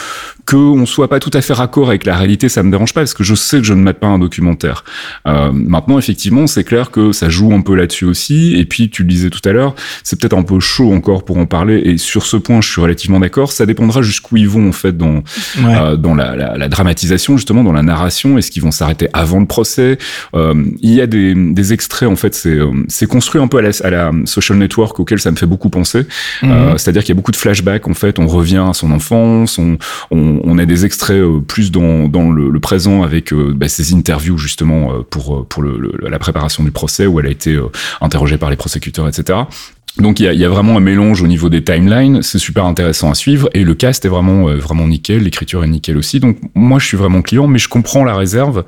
[0.46, 3.00] que on soit pas tout à fait raccord avec la réalité, ça me dérange pas,
[3.00, 4.84] parce que je sais que je ne mets pas un documentaire.
[5.26, 8.54] Euh, maintenant, effectivement, c'est clair que ça joue un peu là-dessus aussi.
[8.56, 9.74] Et puis, tu le disais tout à l'heure,
[10.04, 11.78] c'est peut-être un peu chaud encore pour en parler.
[11.84, 13.50] Et sur ce point, je suis relativement d'accord.
[13.50, 15.22] Ça dépendra jusqu'où ils vont en fait dans ouais.
[15.64, 18.38] euh, dans la, la, la, dramatisation, justement, dans la narration.
[18.38, 19.98] Est-ce qu'ils vont s'arrêter avant le procès?
[20.34, 22.34] Euh, Il y a des, des extraits en fait.
[22.34, 25.36] C'est euh, c'est construit un peu à la, à la, social network auquel ça me
[25.36, 26.06] fait beaucoup penser.
[26.42, 26.50] Mmh.
[26.50, 27.88] Euh, c'est-à-dire qu'il y a beaucoup de flashbacks.
[27.88, 29.58] En fait, on revient à son enfance.
[29.58, 29.78] On,
[30.10, 34.90] on, on a des extraits euh, plus dans le, présent avec bah, ces interviews justement
[35.10, 37.56] pour pour la préparation du procès où elle a été
[38.00, 39.40] interrogée par les prosécuteurs, etc.
[39.98, 42.66] Donc il y a, y a, vraiment un mélange au niveau des timelines, c'est super
[42.66, 46.20] intéressant à suivre et le cast est vraiment euh, vraiment nickel, l'écriture est nickel aussi.
[46.20, 48.64] Donc moi je suis vraiment client, mais je comprends la réserve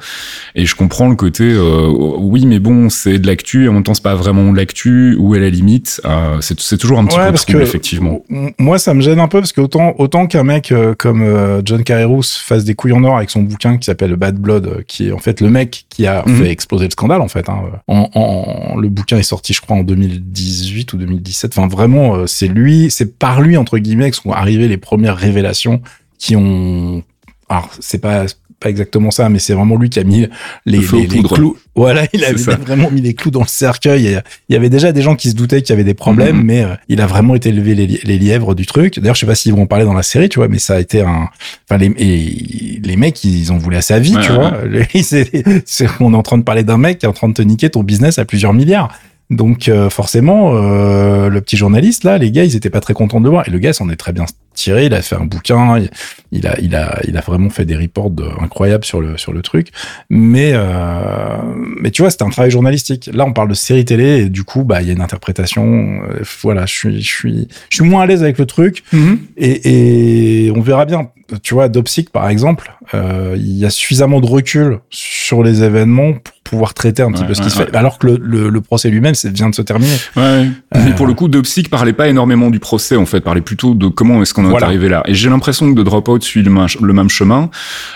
[0.55, 1.87] et je comprends le côté euh,
[2.19, 5.17] oui mais bon c'est de l'actu et en même temps c'est pas vraiment de l'actu
[5.19, 8.23] ou à la limite euh, c'est toujours un petit ouais, peu parce trouble, que effectivement.
[8.59, 11.23] Moi ça me gêne un peu parce que autant autant qu'un mec euh, comme
[11.65, 15.09] John Carreyrous fasse des couilles en or avec son bouquin qui s'appelle Bad Blood, qui
[15.09, 16.37] est en fait le mec qui a mm -hmm.
[16.39, 17.51] fait exploser le scandale en fait.
[17.51, 17.61] Hein.
[17.87, 21.57] En, en, le bouquin est sorti je crois en 2018 ou 2019 2017.
[21.57, 25.17] Enfin, vraiment, euh, c'est lui, c'est par lui, entre guillemets, que sont arrivées les premières
[25.17, 25.83] révélations
[26.19, 27.03] qui ont.
[27.49, 28.27] Alors, c'est pas
[28.61, 30.27] pas exactement ça, mais c'est vraiment lui qui a mis
[30.67, 31.57] les, les, les clous.
[31.77, 34.21] Voilà, il a vraiment mis les clous dans le cercueil.
[34.49, 36.45] Il y avait déjà des gens qui se doutaient qu'il y avait des problèmes, -hmm.
[36.45, 38.99] mais euh, il a vraiment été levé les, les lièvres du truc.
[38.99, 40.75] D'ailleurs, je sais pas s'ils vont en parler dans la série, tu vois, mais ça
[40.75, 41.29] a été un.
[41.65, 44.53] Enfin, les, et les mecs, ils ont voulu à sa vie, ouais, tu ouais, vois.
[44.65, 45.91] Ouais.
[46.01, 47.71] on est en train de parler d'un mec qui est en train de te niquer
[47.71, 48.91] ton business à plusieurs milliards.
[49.31, 53.21] Donc euh, forcément, euh, le petit journaliste là, les gars, ils étaient pas très contents
[53.21, 53.47] de le voir.
[53.47, 54.87] Et le gars s'en est très bien tiré.
[54.87, 55.79] Il a fait un bouquin.
[55.79, 55.91] Il,
[56.33, 59.33] il, a, il a, il a vraiment fait des reports de, incroyables sur le sur
[59.33, 59.69] le truc.
[60.09, 61.37] Mais euh,
[61.81, 63.11] mais tu vois, c'était un travail journalistique.
[63.13, 66.01] Là, on parle de série télé et du coup, bah, il y a une interprétation.
[66.11, 68.83] Euh, voilà, je suis, je suis, je suis moins à l'aise avec le truc.
[68.93, 69.19] Mm -hmm.
[69.37, 71.11] et, et on verra bien.
[71.43, 76.15] Tu vois, Dopsic par exemple, euh, il y a suffisamment de recul sur les événements
[76.15, 77.75] pour pouvoir traiter un petit ouais, peu ce qui se fait.
[77.75, 79.97] Alors que le, le, le procès lui-même vient de se terminer.
[80.17, 80.23] Ouais.
[80.23, 80.45] Euh...
[80.85, 83.89] Mais pour le coup, Dopsic parlait pas énormément du procès, en fait, parlait plutôt de
[83.89, 84.67] comment est-ce qu'on en voilà.
[84.67, 85.03] est arrivé là.
[85.07, 87.51] Et j'ai l'impression que de Dropout suit le, le même chemin.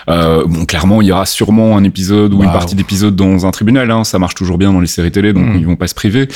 [0.09, 2.43] Euh, bon, clairement, il y aura sûrement un épisode ou wow.
[2.43, 3.89] une partie d'épisode dans un tribunal.
[3.91, 4.03] Hein.
[4.03, 5.57] Ça marche toujours bien dans les séries télé, donc mm.
[5.57, 6.27] ils vont pas se priver.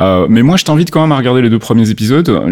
[0.00, 2.02] Euh, mais moi, je t'invite quand même à regarder les deux premiers épides.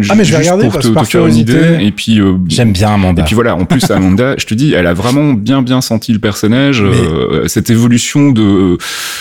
[0.09, 1.79] Ah, mais je vais regarder pour te, te faire une idée.
[1.81, 3.23] Et puis, euh, j'aime bien Amanda.
[3.23, 6.13] Et puis voilà, en plus, Amanda, je te dis, elle a vraiment bien, bien senti
[6.13, 6.83] le personnage.
[6.83, 6.97] Mais...
[6.97, 8.79] Euh, cette évolution de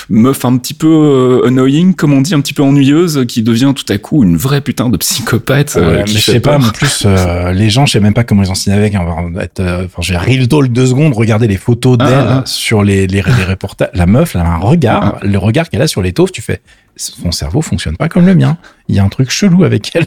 [0.10, 3.91] meuf un petit peu annoying, comme on dit, un petit peu ennuyeuse, qui devient tout
[3.91, 5.75] à coup une vraie putain de psychopathe.
[5.75, 8.43] Ouais, mais je sais pas, en plus, euh, les gens, je sais même pas comment
[8.43, 8.95] ils ont signé avec.
[8.95, 9.06] Hein,
[9.39, 12.43] être, euh, enfin, j'ai real talk deux secondes, regarder les photos d'elle ah, ah.
[12.45, 13.89] sur les, les, les reportages.
[13.93, 16.41] La meuf, elle a un regard, ah, le regard qu'elle a sur les taufs, tu
[16.41, 16.62] fais,
[16.95, 18.58] son cerveau fonctionne pas comme le mien.
[18.89, 20.06] Il y a un truc chelou avec elle.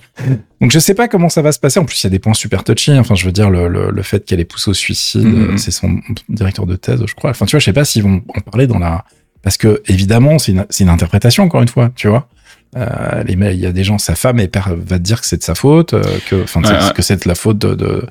[0.60, 1.80] Donc je sais pas comment ça va se passer.
[1.80, 2.92] En plus, il y a des points super touchy.
[2.98, 5.56] Enfin, je veux dire, le, le, le fait qu'elle est poussée au suicide, mm -hmm.
[5.56, 7.30] c'est son directeur de thèse, je crois.
[7.30, 9.04] Enfin, tu vois, je sais pas s'ils vont en parler dans la
[9.42, 12.28] parce que évidemment, c'est une, une interprétation encore une fois, tu vois.
[12.76, 15.36] Euh, il y a des gens, sa femme et père va te dire que c'est
[15.36, 16.62] de sa faute, euh, que, enfin,
[16.94, 18.06] que c'est de la faute de,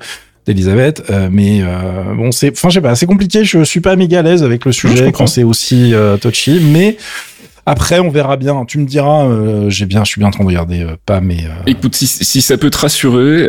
[0.46, 3.44] d'Elisabeth, euh, mais euh, bon, c'est, enfin, je sais pas, c'est compliqué.
[3.44, 6.96] Je suis pas méga à l'aise avec le sujet quand c'est aussi touchy, mais
[7.64, 8.64] après, on verra bien.
[8.66, 11.20] Tu me diras, euh, j'ai bien, je suis bien en train de regarder, euh, pas
[11.20, 11.44] mais.
[11.44, 13.48] Euh, Écoute, si, si, ça peut te rassurer,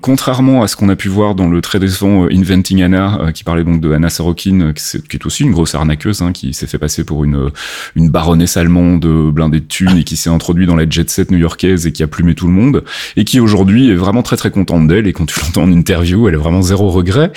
[0.00, 3.64] contrairement à ce qu'on a pu voir dans le très décevant Inventing Anna, qui parlait
[3.64, 7.04] donc de Anna Sorokin, qui est, aussi une grosse arnaqueuse, hein, qui s'est fait passer
[7.04, 7.50] pour une
[7.96, 11.86] une baronesse allemande blindée de thunes et qui s'est introduite dans la jet set new-yorkaise
[11.86, 12.84] et qui a plumé tout le monde
[13.16, 15.06] et qui aujourd'hui est vraiment très très contente d'elle.
[15.06, 17.30] Et quand tu l'entends en interview, elle est vraiment zéro regret.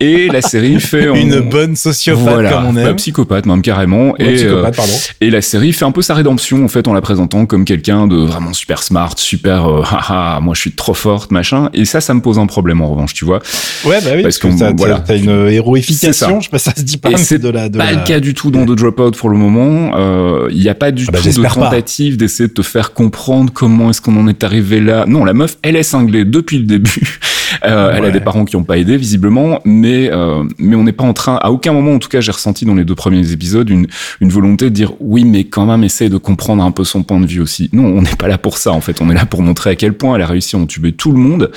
[0.00, 4.16] Et la série fait une bonne sociopathe comme on aime, psychopathe même carrément.
[4.18, 4.92] et pardon.
[5.20, 8.06] et la série fait un peu sa rédemption en fait en la présentant comme quelqu'un
[8.06, 12.00] de vraiment super smart, super euh, haha, moi je suis trop forte machin et ça
[12.00, 13.40] ça me pose un problème en revanche, tu vois.
[13.84, 16.82] Ouais bah oui parce, que t'as, voilà, t'as une héroïfication, je sais pas ça se
[16.82, 19.16] dit pas et c'est de la de pas le cas du tout dans The Dropout
[19.16, 22.48] pour le moment, euh, il y a pas du ah bah, tout de tentative d'essayer
[22.48, 25.04] de te faire comprendre comment est-ce qu'on en est arrivé là.
[25.06, 27.18] Non, la meuf, elle est cinglée depuis le début.
[27.64, 30.92] Euh, Elle a des parents qui n'ont pas aidé visiblement, mais euh, mais on n'est
[30.92, 31.36] pas en train.
[31.36, 33.86] À aucun moment, en tout cas, j'ai ressenti dans les deux premiers épisodes une
[34.20, 37.20] une volonté de dire oui, mais quand même essaye de comprendre un peu son point
[37.20, 37.70] de vue aussi.
[37.72, 38.72] Non, on n'est pas là pour ça.
[38.72, 40.92] En fait, on est là pour montrer à quel point elle a réussi à entuber
[40.92, 41.50] tout le monde.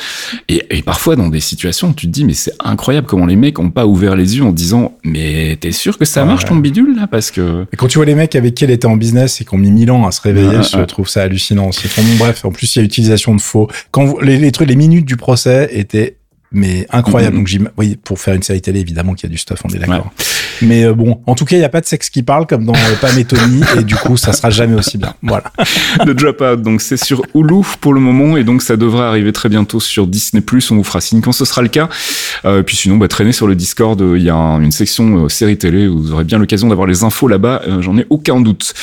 [0.49, 3.59] Et, et parfois, dans des situations, tu te dis mais c'est incroyable comment les mecs
[3.59, 6.95] ont pas ouvert les yeux en disant mais t'es sûr que ça marche ton bidule
[6.95, 7.65] là parce que.
[7.73, 9.57] Et quand tu vois les mecs avec qui elle était en business et qui ont
[9.57, 11.71] mis mille ans à se réveiller, je trouve ça hallucinant.
[11.71, 12.45] C'est bon, bref.
[12.45, 13.67] En plus, il y a utilisation de faux.
[13.91, 15.69] Quand les, les trucs, les minutes du procès
[16.51, 17.35] mais incroyable.
[17.35, 17.39] Mm-hmm.
[17.39, 19.69] Donc, j'ai, oui, pour faire une série télé, évidemment qu'il y a du stuff, on
[19.69, 20.11] est d'accord.
[20.61, 22.65] Mais euh, bon, en tout cas, il n'y a pas de sexe qui parle comme
[22.65, 25.13] dans euh, Pam et Tony, et du coup, ça sera jamais aussi bien.
[25.21, 25.45] Voilà.
[26.05, 29.49] The Dropout, donc c'est sur Hulu pour le moment, et donc ça devrait arriver très
[29.49, 30.43] bientôt sur Disney+.
[30.71, 31.89] On vous fera signe quand ce sera le cas.
[32.45, 35.87] Euh, puis sinon, bah, traîner sur le Discord, il y a une section série télé
[35.87, 37.61] où vous aurez bien l'occasion d'avoir les infos là-bas.
[37.79, 38.73] J'en ai aucun doute.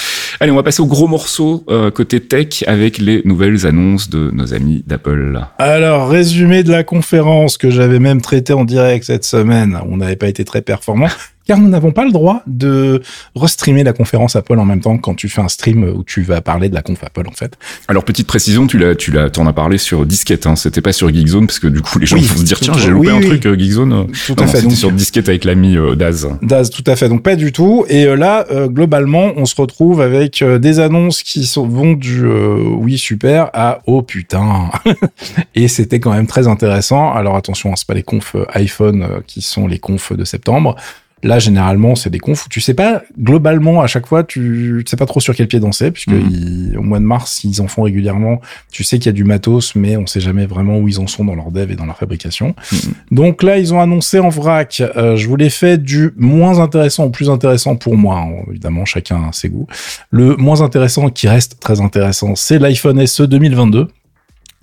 [0.41, 4.55] Allez, on va passer au gros morceau côté tech avec les nouvelles annonces de nos
[4.55, 5.41] amis d'Apple.
[5.59, 9.79] Alors, résumé de la conférence que j'avais même traité en direct cette semaine.
[9.89, 11.09] On n'avait pas été très performant
[11.47, 13.03] car nous n'avons pas le droit de
[13.37, 16.41] restreamer la conférence Apple en même temps quand tu fais un stream où tu vas
[16.41, 17.57] parler de la conf Apple en fait.
[17.89, 20.57] Alors petite précision, tu l'as, tu l'as, t'en as parlé sur disquette, hein.
[20.57, 22.91] C'était pas sur Geekzone parce que du coup les gens vont se dire tiens j'ai
[22.91, 24.07] loupé un truc euh, Geekzone.
[24.27, 24.61] Tout à fait.
[24.61, 26.29] C'était sur disquette avec l'ami euh, Daz.
[26.43, 27.09] Daz, tout à fait.
[27.09, 27.85] Donc pas du tout.
[27.89, 32.99] Et euh, là globalement on se retrouve avec des annonces qui sont, vont du oui
[32.99, 34.71] super à oh putain.
[35.55, 37.13] Et c'était quand même très intéressant.
[37.13, 40.77] Alors attention, hein, c'est pas les confs iPhone qui sont les confs de septembre.
[41.25, 44.97] Là, généralement, c'est des confs où tu sais pas, globalement, à chaque fois, tu, sais
[44.97, 46.77] pas trop sur quel pied danser, puisque mhm.
[46.79, 48.43] au mois de mars, ils en font régulièrement.
[48.71, 51.07] Tu sais qu'il y a du matos, mais on sait jamais vraiment où ils en
[51.07, 52.55] sont dans leur dev et dans leur fabrication.
[52.71, 52.79] Mhm.
[53.11, 57.05] Donc là, ils ont annoncé en vrac, euh, je vous l'ai fait du moins intéressant
[57.05, 58.19] au plus intéressant pour moi.
[58.19, 58.45] Hein.
[58.51, 59.67] évidemment, chacun a ses goûts.
[60.11, 63.89] Le moins intéressant qui reste très intéressant, c'est l'iPhone SE 2022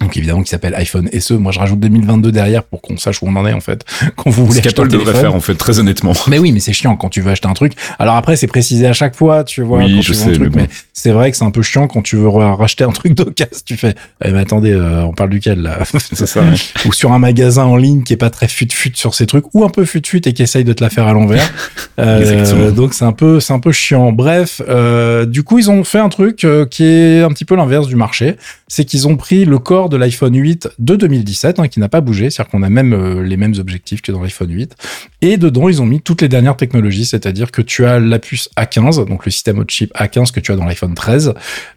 [0.02, 1.34] donc évidemment qui s'appelle iPhone SE.
[1.34, 3.86] Moi je rajoute 2022 derrière pour qu'on sache où on en est en fait.
[4.16, 4.62] Quand vous voulez.
[4.62, 6.14] Ce qu'Apple devrait faire en fait très honnêtement.
[6.28, 7.74] Mais oui, mais c'est chiant quand tu veux acheter un truc.
[8.00, 9.80] Alors après c'est précisé à chaque fois, tu vois.
[9.80, 10.38] Oui, je sais.
[10.54, 13.58] mais, c'est vrai que c'est un peu chiant quand tu veux racheter un truc d'occasion.
[13.66, 13.96] Tu fais.
[14.24, 16.44] Eh, mais attendez, euh, on parle duquel là C'est ça.
[16.86, 19.46] ou sur un magasin en ligne qui est pas très fut fut sur ces trucs,
[19.54, 21.48] ou un peu fut fut et qui essaye de te la faire à l'envers.
[22.00, 24.12] euh, donc c'est un peu c'est un peu chiant.
[24.12, 27.56] Bref, euh, du coup ils ont fait un truc euh, qui est un petit peu
[27.56, 28.36] l'inverse du marché.
[28.74, 32.00] C'est qu'ils ont pris le corps de l'iPhone 8 de 2017, hein, qui n'a pas
[32.00, 34.78] bougé, c'est-à-dire qu'on a même euh, les mêmes objectifs que dans l'iPhone 8.
[35.22, 38.50] Et dedans, ils ont mis toutes les dernières technologies, c'est-à-dire que tu as la puce
[38.56, 41.34] A15, donc le système de chip A15 que tu as dans l'iPhone 13,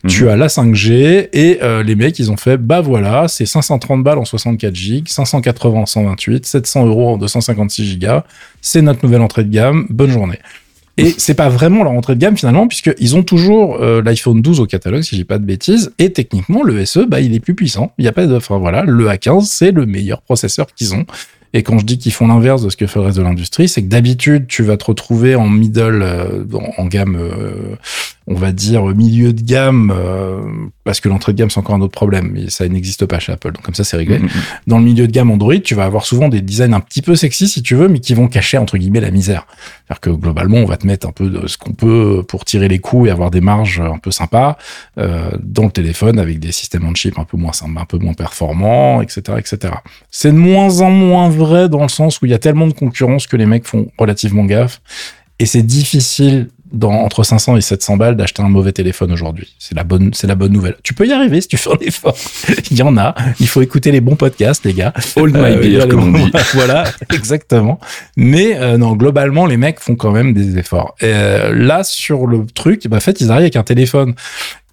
[0.06, 0.28] tu mhm.
[0.28, 4.18] as la 5G, et euh, les mecs, ils ont fait, bah voilà, c'est 530 balles
[4.18, 8.20] en 64 Go, 580 en 128, 700 euros en 256 Go,
[8.60, 10.38] c'est notre nouvelle entrée de gamme, bonne journée.
[10.96, 14.60] Et c'est pas vraiment leur entrée de gamme finalement, puisqu'ils ont toujours euh, l'iPhone 12
[14.60, 15.92] au catalogue, si j'ai pas de bêtises.
[15.98, 17.92] Et techniquement, le SE, bah, il est plus puissant.
[17.98, 21.04] Il y a pas de, enfin voilà, le A15, c'est le meilleur processeur qu'ils ont.
[21.56, 23.68] Et quand je dis qu'ils font l'inverse de ce que fait le reste de l'industrie,
[23.68, 26.44] c'est que d'habitude, tu vas te retrouver en middle, euh,
[26.76, 27.76] en gamme, euh,
[28.26, 30.40] on va dire milieu de gamme, euh,
[30.84, 33.32] parce que l'entrée de gamme c'est encore un autre problème, mais ça n'existe pas chez
[33.32, 34.18] Apple, donc comme ça c'est réglé.
[34.18, 34.30] Mm-hmm.
[34.66, 37.16] Dans le milieu de gamme Android, tu vas avoir souvent des designs un petit peu
[37.16, 39.46] sexy si tu veux, mais qui vont cacher entre guillemets la misère.
[39.86, 42.68] C'est-à-dire que globalement, on va te mettre un peu de ce qu'on peut pour tirer
[42.68, 44.56] les coups et avoir des marges un peu sympas
[44.98, 48.14] euh, dans le téléphone avec des systèmes en chip un peu moins un peu moins
[48.14, 49.74] performants, etc., etc.
[50.10, 52.72] C'est de moins en moins vrai dans le sens où il y a tellement de
[52.72, 54.80] concurrence que les mecs font relativement gaffe
[55.38, 59.54] et c'est difficile dans, entre 500 et 700 balles d'acheter un mauvais téléphone aujourd'hui.
[59.58, 60.76] C'est la bonne, c'est la bonne nouvelle.
[60.82, 62.16] Tu peux y arriver si tu fais un effort.
[62.70, 63.14] il y en a.
[63.40, 64.92] Il faut écouter les bons podcasts, les gars.
[65.16, 66.32] All my Euh, beer, comme on dit.
[66.54, 67.78] voilà, exactement.
[68.16, 70.94] Mais euh, non, globalement, les mecs font quand même des efforts.
[71.00, 74.14] Et, euh, là, sur le truc, bah, en fait, ils arrivent avec un téléphone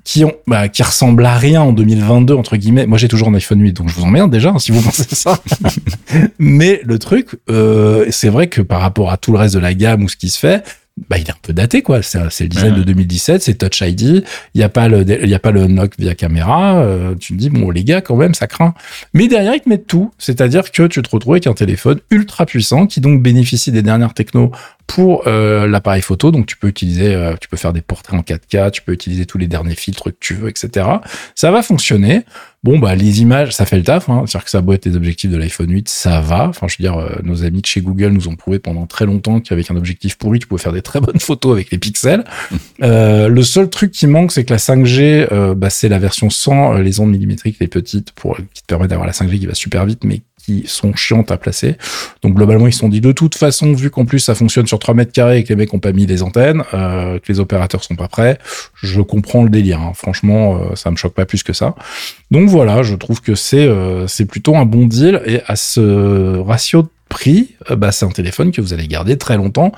[0.04, 2.88] qui ont, bah, qui ressemble à rien en 2022 entre guillemets.
[2.88, 5.04] Moi, j'ai toujours un iPhone 8, donc je vous emmerde déjà hein, si vous pensez
[5.16, 5.40] ça.
[6.40, 9.74] Mais le truc, euh, c'est vrai que par rapport à tout le reste de la
[9.74, 10.64] gamme ou ce qui se fait.
[11.10, 12.02] Bah, il est un peu daté, quoi.
[12.04, 12.80] C'est le design Ouais.
[12.80, 14.24] de 2017, c'est Touch ID.
[14.54, 16.80] Il y a pas le, il y a pas le knock via caméra.
[16.82, 18.74] Euh, tu te dis, bon, les gars, quand même, ça craint.
[19.14, 20.12] Mais derrière, ils te mettent tout.
[20.18, 24.14] C'est-à-dire que tu te retrouves avec un téléphone ultra puissant qui donc bénéficie des dernières
[24.14, 24.52] technos
[24.94, 26.32] pour euh, l'appareil photo.
[26.32, 29.26] Donc, tu peux utiliser, euh, tu peux faire des portraits en 4K, tu peux utiliser
[29.26, 30.86] tous les derniers filtres que tu veux, etc.
[31.34, 32.24] Ça va fonctionner.
[32.64, 34.10] Bon, bah, les images, ça fait le taf.
[34.10, 34.26] Hein.
[34.28, 36.48] C'est-à-dire que ça boîte les objectifs de l'iPhone 8, ça va.
[36.48, 39.06] Enfin, je veux dire, euh, nos amis de chez Google nous ont prouvé pendant très
[39.06, 42.24] longtemps qu'avec un objectif pourri, tu pouvais faire des très bonnes photos avec les pixels.
[42.84, 46.32] Euh, le seul truc qui manque, c'est que la 5G, euh, bah, c'est la version
[46.32, 49.46] sans euh, les ondes millimétriques, les petites, pour qui te permettent d'avoir la 5G qui
[49.46, 50.22] va super vite, mais
[50.68, 51.76] sont chiantes à placer.
[52.24, 54.80] Donc globalement, ils se sont dit de toute façon, vu qu'en plus ça fonctionne sur
[54.80, 57.40] 3 mètres carrés et que les mecs ont pas mis les antennes, euh, que les
[57.40, 58.38] opérateurs sont pas prêts,
[58.76, 59.80] je comprends le délire.
[59.82, 59.92] hein.
[59.96, 61.76] Franchement, euh, ça me choque pas plus que ça.
[62.32, 66.38] Donc voilà, je trouve que c'est euh, c'est plutôt un bon deal et à ce
[66.40, 69.72] ratio de prix, euh, bah, c'est un téléphone que vous allez garder très longtemps.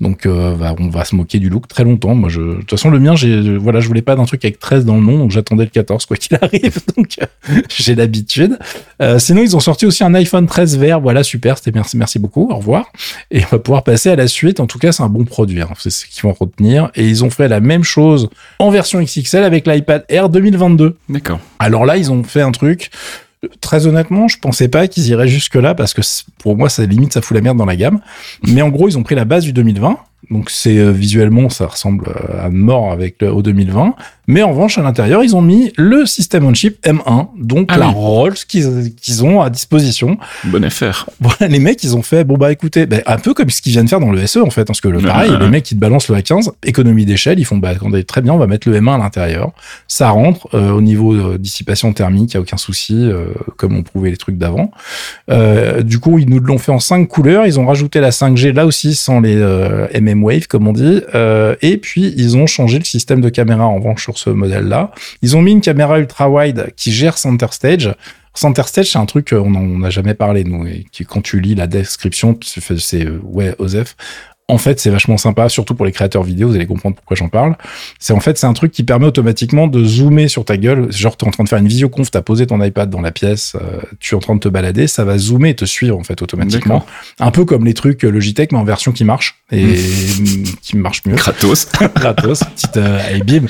[0.00, 2.14] Donc euh, bah, on va se moquer du look très longtemps.
[2.14, 4.58] Moi, je, de toute façon, le mien, j'ai voilà, je voulais pas d'un truc avec
[4.58, 6.78] 13 dans le nom, donc j'attendais le 14 quoi qu'il arrive.
[6.96, 8.58] Donc euh, j'ai l'habitude.
[9.02, 11.00] Euh, sinon, ils ont sorti aussi un iPhone 13 vert.
[11.00, 11.58] Voilà, super.
[11.58, 12.48] C'était merci, merci beaucoup.
[12.50, 12.90] Au revoir.
[13.30, 14.58] Et on va pouvoir passer à la suite.
[14.58, 15.60] En tout cas, c'est un bon produit.
[15.60, 15.68] hein.
[15.78, 16.90] C'est ce qu'ils vont retenir.
[16.94, 20.96] Et ils ont fait la même chose en version XXL avec l'iPad Air 2022.
[21.08, 21.38] D'accord.
[21.58, 22.90] Alors là, ils ont fait un truc.
[23.60, 26.02] Très honnêtement, je pensais pas qu'ils iraient jusque là parce que
[26.38, 28.00] pour moi, ça limite, ça fout la merde dans la gamme.
[28.46, 29.96] Mais en gros, ils ont pris la base du 2020.
[30.30, 33.94] Donc c'est euh, visuellement, ça ressemble euh, à mort avec le au 2020.
[34.30, 37.78] Mais en revanche, à l'intérieur, ils ont mis le système on chip M1, donc Ah
[37.78, 37.94] la oui.
[37.96, 40.18] Rolls qu'ils qu'ils ont à disposition.
[40.44, 41.08] Bonne affaire.
[41.20, 43.72] Voilà, les mecs, ils ont fait, bon bah écoutez, ben, un peu comme ce qu'ils
[43.72, 45.80] viennent faire dans le SE en fait, parce que le pareil, les mecs qui te
[45.80, 48.78] balancent le A15, économie d'échelle, ils font, bah attendez, très bien, on va mettre le
[48.78, 49.50] M1 à l'intérieur,
[49.88, 53.26] ça rentre euh, au niveau euh, dissipation thermique, il y a aucun souci, euh,
[53.56, 54.70] comme on prouvait les trucs d'avant.
[55.30, 58.52] Euh, du coup, ils nous l'ont fait en cinq couleurs, ils ont rajouté la 5G
[58.52, 62.78] là aussi sans les euh, Wave comme on dit, euh, et puis ils ont changé
[62.78, 64.92] le système de caméra en revanche sur ce modèle-là.
[65.22, 67.94] Ils ont mis une caméra ultra wide qui gère Center Stage.
[68.34, 71.22] Center Stage, c'est un truc, euh, on n'en a jamais parlé, nous, et qui, quand
[71.22, 73.96] tu lis la description, c'est, euh, ouais, Osef.
[74.50, 77.28] En fait, c'est vachement sympa, surtout pour les créateurs vidéo, vous allez comprendre pourquoi j'en
[77.28, 77.54] parle.
[77.98, 80.90] C'est en fait, c'est un truc qui permet automatiquement de zoomer sur ta gueule.
[80.90, 83.02] Genre, tu es en train de faire une visioconf, tu as posé ton iPad dans
[83.02, 85.66] la pièce, euh, tu es en train de te balader, ça va zoomer et te
[85.66, 86.86] suivre, en fait, automatiquement.
[87.20, 89.76] Un peu comme les trucs euh, Logitech, mais en version qui marche et
[90.62, 91.16] qui marche mieux.
[91.16, 91.68] Kratos.
[91.96, 93.44] Gratos, petite euh, et bim.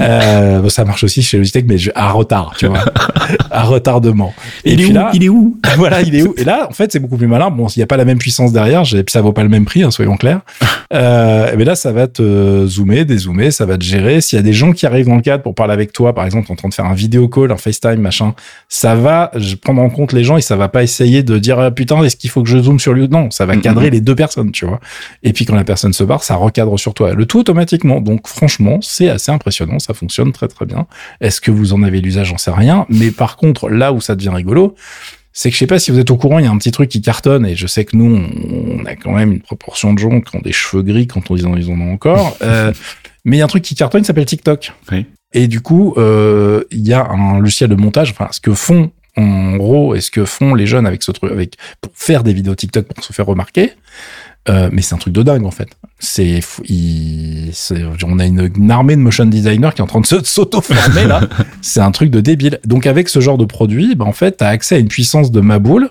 [0.00, 2.82] Euh, bon, ça marche aussi chez Logitech, mais je- à retard, tu vois,
[3.50, 4.32] à retardement.
[4.64, 6.98] Et puis là, Il est où voilà, il est où Et là, en fait, c'est
[6.98, 7.50] beaucoup plus malin.
[7.50, 9.50] Bon, il n'y a pas la même puissance derrière, j'ai- puis ça vaut pas le
[9.50, 10.29] même prix, hein, soyons clairs.
[10.92, 14.20] Euh, mais là, ça va te zoomer, dézoomer, ça va te gérer.
[14.20, 16.24] S'il y a des gens qui arrivent dans le cadre pour parler avec toi, par
[16.24, 18.34] exemple, en train de faire un vidéo call, un FaceTime, machin,
[18.68, 19.30] ça va
[19.62, 22.16] prendre en compte les gens et ça va pas essayer de dire ah, putain, est-ce
[22.16, 24.66] qu'il faut que je zoome sur lui Non, ça va cadrer les deux personnes, tu
[24.66, 24.80] vois.
[25.22, 27.14] Et puis quand la personne se barre, ça recadre sur toi.
[27.14, 28.00] Le tout automatiquement.
[28.00, 30.88] Donc franchement, c'est assez impressionnant, ça fonctionne très très bien.
[31.20, 32.28] Est-ce que vous en avez l'usage?
[32.28, 32.86] J'en sais rien.
[32.88, 34.74] Mais par contre, là où ça devient rigolo,
[35.32, 36.72] c'est que je sais pas si vous êtes au courant, il y a un petit
[36.72, 39.92] truc qui cartonne et je sais que nous, on, on a quand même une proportion
[39.94, 42.36] de gens qui ont des cheveux gris quand on ils en, ils en ont encore.
[42.50, 42.72] Euh,
[43.24, 44.72] mais il y a un truc qui cartonne qui s'appelle TikTok.
[44.90, 45.04] Oui.
[45.32, 48.90] Et du coup, euh, il y a un logiciel de montage, enfin, ce que font
[49.16, 52.32] en gros et ce que font les jeunes avec ce truc, avec pour faire des
[52.32, 53.72] vidéos TikTok pour se faire remarquer.
[54.48, 55.68] Euh, mais c'est un truc de dingue en fait.
[55.98, 59.86] C'est, fou- il- c'est- on a une, une armée de motion designers qui est en
[59.86, 61.20] train de se- s'auto-former là.
[61.60, 62.58] c'est un truc de débile.
[62.64, 65.40] Donc avec ce genre de produit, bah, en fait, t'as accès à une puissance de
[65.40, 65.90] ma boule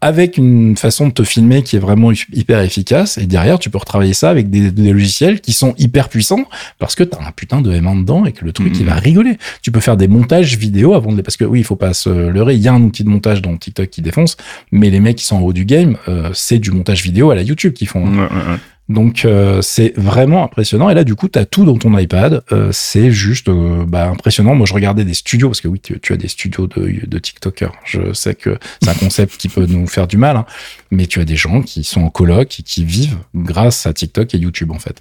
[0.00, 3.18] avec une façon de te filmer qui est vraiment hy- hyper efficace.
[3.18, 6.44] Et derrière, tu peux retravailler ça avec des, des logiciels qui sont hyper puissants
[6.78, 8.80] parce que t'as un putain de M1 dedans et que le truc, Mhm.
[8.80, 9.38] il va rigoler.
[9.62, 11.22] Tu peux faire des montages vidéo avant de les...
[11.22, 12.54] Parce que oui, il faut pas se leurrer.
[12.54, 14.36] Il y a un outil de montage dans TikTok qui défonce,
[14.70, 17.34] mais les mecs qui sont en haut du game, euh, c'est du montage vidéo à
[17.34, 18.04] la YouTube qu'ils font.
[18.06, 18.56] Ouais, ouais, ouais.
[18.88, 20.88] Donc euh, c'est vraiment impressionnant.
[20.88, 22.42] Et là, du coup, tu as tout dans ton iPad.
[22.52, 24.54] Euh, c'est juste euh, bah, impressionnant.
[24.54, 27.18] Moi, je regardais des studios, parce que oui, tu, tu as des studios de, de
[27.18, 27.72] TikTokers.
[27.84, 30.46] Je sais que c'est un concept qui peut nous faire du mal, hein.
[30.90, 34.34] mais tu as des gens qui sont en coloc et qui vivent grâce à TikTok
[34.34, 34.96] et YouTube, en fait.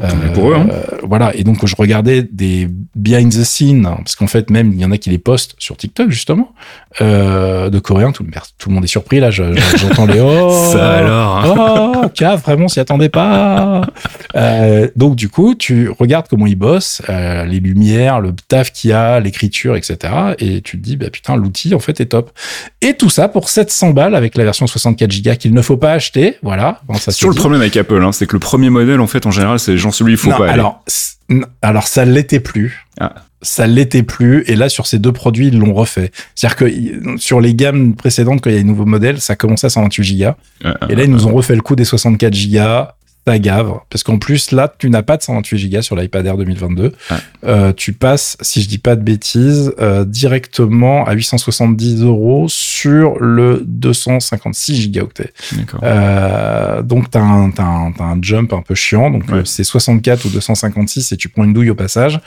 [0.00, 0.54] Mieux pour eux.
[0.54, 0.68] Hein.
[0.70, 1.34] Euh, voilà.
[1.34, 4.84] Et donc, je regardais des behind the scenes, hein, parce qu'en fait, même, il y
[4.84, 6.54] en a qui les postent sur TikTok, justement,
[7.00, 8.12] euh, de coréens.
[8.12, 9.32] Tout, le- tout le monde est surpris, là.
[9.32, 10.70] je- je- J'entends les oh.
[10.72, 11.36] Ça alors.
[11.38, 11.92] hein.
[12.04, 13.31] Oh, cave, vraiment, s'y attendait pas.
[14.34, 18.90] euh, donc du coup, tu regardes comment il bosse, euh, les lumières, le taf qu'il
[18.90, 20.12] y a, l'écriture, etc.
[20.38, 22.30] Et tu te dis, bah putain, l'outil en fait est top.
[22.80, 25.92] Et tout ça pour 700 balles avec la version 64 Go qu'il ne faut pas
[25.92, 26.36] acheter.
[26.42, 26.80] Voilà.
[26.86, 29.26] Bon, ça Sur le problème avec Apple, hein, c'est que le premier modèle en fait
[29.26, 30.50] en général, c'est genre celui il faut pas.
[30.50, 30.84] Alors,
[31.62, 32.86] alors ça l'était plus.
[33.00, 34.44] Ah ça l'était plus.
[34.46, 36.10] Et là, sur ces deux produits, ils l'ont refait.
[36.34, 39.66] C'est-à-dire que sur les gammes précédentes, quand il y a des nouveaux modèles, ça commençait
[39.66, 40.30] à 128 Go.
[40.88, 42.88] et là, ils nous ont refait le coup des 64 Go
[43.26, 46.36] ça gave parce qu'en plus là tu n'as pas de 128 Go sur l'iPad Air
[46.36, 46.92] 2022
[47.44, 53.18] euh, tu passes si je dis pas de bêtises euh, directement à 870 euros sur
[53.20, 55.32] le 256 gigaoctets.
[55.82, 59.10] Euh, donc t'as un, as un, as un jump un peu chiant.
[59.10, 62.20] Donc c'est 64 ou 256 et tu prends une douille au passage.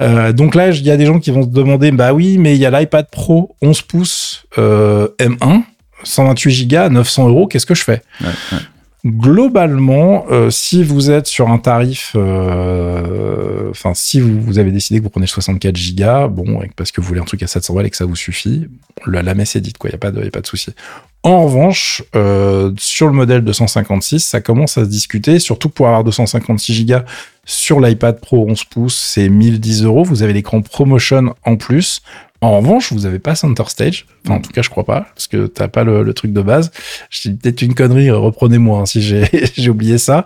[0.00, 2.54] Euh, donc là, il y a des gens qui vont se demander, bah oui, mais
[2.54, 5.62] il y a l'iPad Pro 11 pouces euh, M1,
[6.04, 8.02] 128 Go, 900 euros, qu'est-ce que je fais?
[8.20, 8.58] Ouais, ouais.
[9.08, 15.04] Globalement, euh, si vous êtes sur un tarif, euh, enfin si vous, avez décidé que
[15.04, 17.90] vous prenez 64 Go, bon, parce que vous voulez un truc à 700 balles et
[17.90, 18.68] que ça vous suffit,
[19.06, 19.88] la, la messe est dite, quoi.
[19.88, 20.72] Il y a pas de, pas de souci.
[21.22, 26.04] En revanche, euh, sur le modèle 256, ça commence à se discuter, surtout pour avoir
[26.04, 26.96] 256 Go
[27.48, 30.04] sur l'iPad Pro 11 pouces, c'est 1010 euros.
[30.04, 32.02] Vous avez l'écran ProMotion en plus.
[32.40, 34.06] En revanche, vous avez pas Center Stage.
[34.24, 36.40] Enfin, en tout cas, je crois pas, parce que t'as pas le, le, truc de
[36.40, 36.70] base.
[37.10, 40.24] J'ai peut-être une connerie, reprenez-moi hein, si j'ai oublié ça.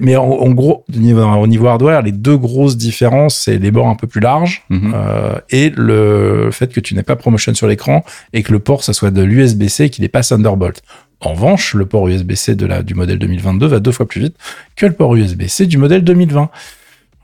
[0.00, 3.72] mais en, en, gros, au niveau, au niveau hardware, les deux grosses différences, c'est les
[3.72, 4.92] bords un peu plus larges mm -hmm.
[4.94, 8.84] euh, et le fait que tu n'aies pas ProMotion sur l'écran et que le port,
[8.84, 10.82] ça soit de l'USB-C, qu'il n'ait pas Thunderbolt.
[11.20, 14.36] En revanche, le port USB-C de la, du modèle 2022 va deux fois plus vite
[14.76, 16.50] que le port USB-C du modèle 2020.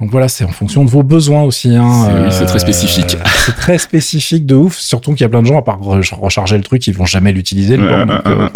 [0.00, 1.74] Donc voilà, c'est en fonction de vos besoins aussi.
[1.74, 2.28] Hein.
[2.30, 3.14] C'est très spécifique.
[3.14, 4.76] Euh, c'est très spécifique de ouf.
[4.76, 7.32] Surtout qu'il y a plein de gens, à part recharger le truc, ils vont jamais
[7.32, 7.76] l'utiliser.
[7.78, 8.48] Ouais, ouais, euh,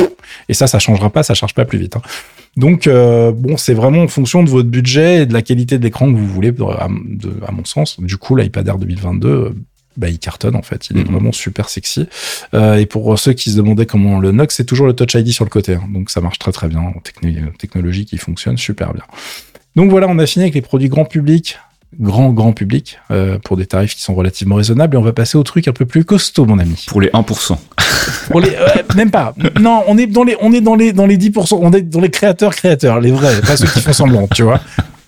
[0.49, 1.97] et ça, ça changera pas, ça charge pas plus vite.
[1.97, 2.03] Hein.
[2.57, 5.85] Donc euh, bon, c'est vraiment en fonction de votre budget et de la qualité de
[5.85, 8.01] l'écran que vous voulez, à, de, à, mon sens.
[8.01, 9.55] Du coup, l'iPad Air 2022,
[9.97, 10.89] bah, il cartonne en fait.
[10.91, 11.13] Il est -hmm.
[11.13, 12.09] vraiment super sexy.
[12.55, 15.33] Euh, et pour ceux qui se demandaient comment le knock, c'est toujours le Touch ID
[15.33, 15.75] sur le côté.
[15.75, 15.89] Hein.
[15.93, 16.83] Donc ça marche très très bien.
[17.05, 19.05] Techno technologie qui fonctionne super bien.
[19.79, 21.57] Donc voilà, on a fini avec les produits grand public,
[22.01, 24.97] grand grand public, euh, pour des tarifs qui sont relativement raisonnables.
[24.97, 26.85] Et on va passer au truc un peu plus costaud, mon ami.
[26.89, 27.57] Pour les 1%.
[28.29, 29.37] pour les, euh, même pas.
[29.61, 31.59] Non, on est dans les, on est dans les, dans les 10%.
[31.61, 34.61] On est dans les créateurs créateurs, les vrais, pas ceux qui font semblant, tu vois.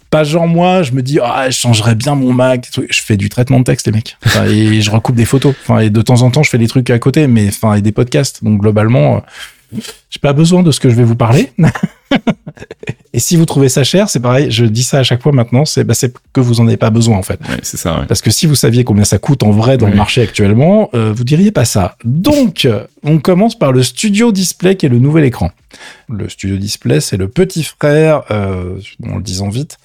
[0.09, 2.71] Pas genre moi, je me dis ah je changerais bien mon Mac.
[2.73, 4.19] Je fais du traitement de texte les mecs.
[4.25, 5.53] Enfin, et je recoupe des photos.
[5.63, 7.83] Enfin et de temps en temps je fais des trucs à côté, mais enfin et
[7.83, 8.45] des podcasts.
[8.45, 9.21] Donc globalement, euh,
[9.73, 11.53] j'ai pas besoin de ce que je vais vous parler.
[13.13, 14.51] et si vous trouvez ça cher, c'est pareil.
[14.51, 15.65] Je dis ça à chaque fois maintenant.
[15.65, 15.95] C'est bah,
[16.33, 17.41] que vous en avez pas besoin en fait.
[17.49, 18.01] Ouais, c'est ça.
[18.01, 18.07] Ouais.
[18.07, 19.93] Parce que si vous saviez combien ça coûte en vrai dans ouais.
[19.93, 21.97] le marché actuellement, euh, vous diriez pas ça.
[22.05, 22.67] Donc
[23.03, 25.51] on commence par le Studio Display qui est le nouvel écran.
[26.09, 29.79] Le Studio Display, c'est le petit frère, euh, en le disant vite,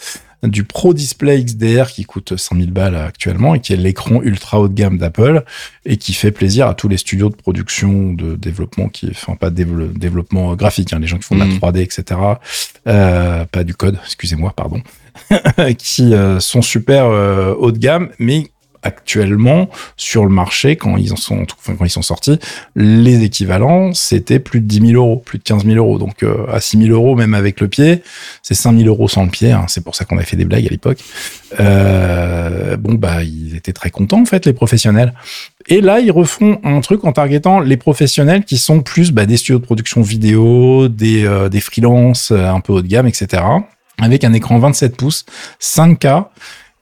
[0.47, 4.67] du Pro Display XDR qui coûte 5000 balles actuellement et qui est l'écran ultra haut
[4.67, 5.43] de gamme d'Apple
[5.85, 9.49] et qui fait plaisir à tous les studios de production, de développement qui, enfin pas
[9.49, 9.63] de
[9.95, 12.19] développement graphique, hein, les gens qui font de la 3D, etc.
[12.87, 14.81] Euh, pas du code, excusez-moi, pardon,
[15.77, 18.47] qui euh, sont super euh, haut de gamme, mais
[18.85, 22.39] actuellement sur le marché quand ils en sont enfin, quand ils sont sortis
[22.75, 25.97] les équivalents c'était plus de 10 000 euros plus de 15 000 euros.
[25.97, 28.03] Donc euh, à 6 000 euros même avec le pied
[28.41, 30.45] c'est 5 000 euros sans le pied hein, c'est pour ça qu'on a fait des
[30.45, 30.99] blagues à l'époque.
[31.59, 35.13] Euh, bon bah ils étaient très contents en fait les professionnels.
[35.67, 39.37] Et là ils refont un truc en targetant les professionnels qui sont plus bah, des
[39.37, 43.43] studios de production vidéo des euh, des freelances euh, un peu haut de gamme etc
[43.99, 45.25] avec un écran 27 pouces
[45.61, 46.25] 5K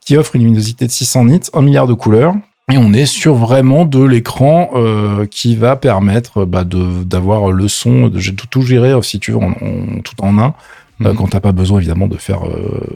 [0.04, 2.36] qui offre une luminosité de 600 nits, 1 milliard de couleurs.
[2.72, 8.08] Et on est sur vraiment de l'écran euh, qui va permettre bah, d'avoir le son,
[8.08, 10.54] de, tout, tout gérer si tu veux en, en, tout en un,
[11.00, 11.08] mmh.
[11.08, 12.88] euh, quand t'as pas besoin évidemment de faire euh,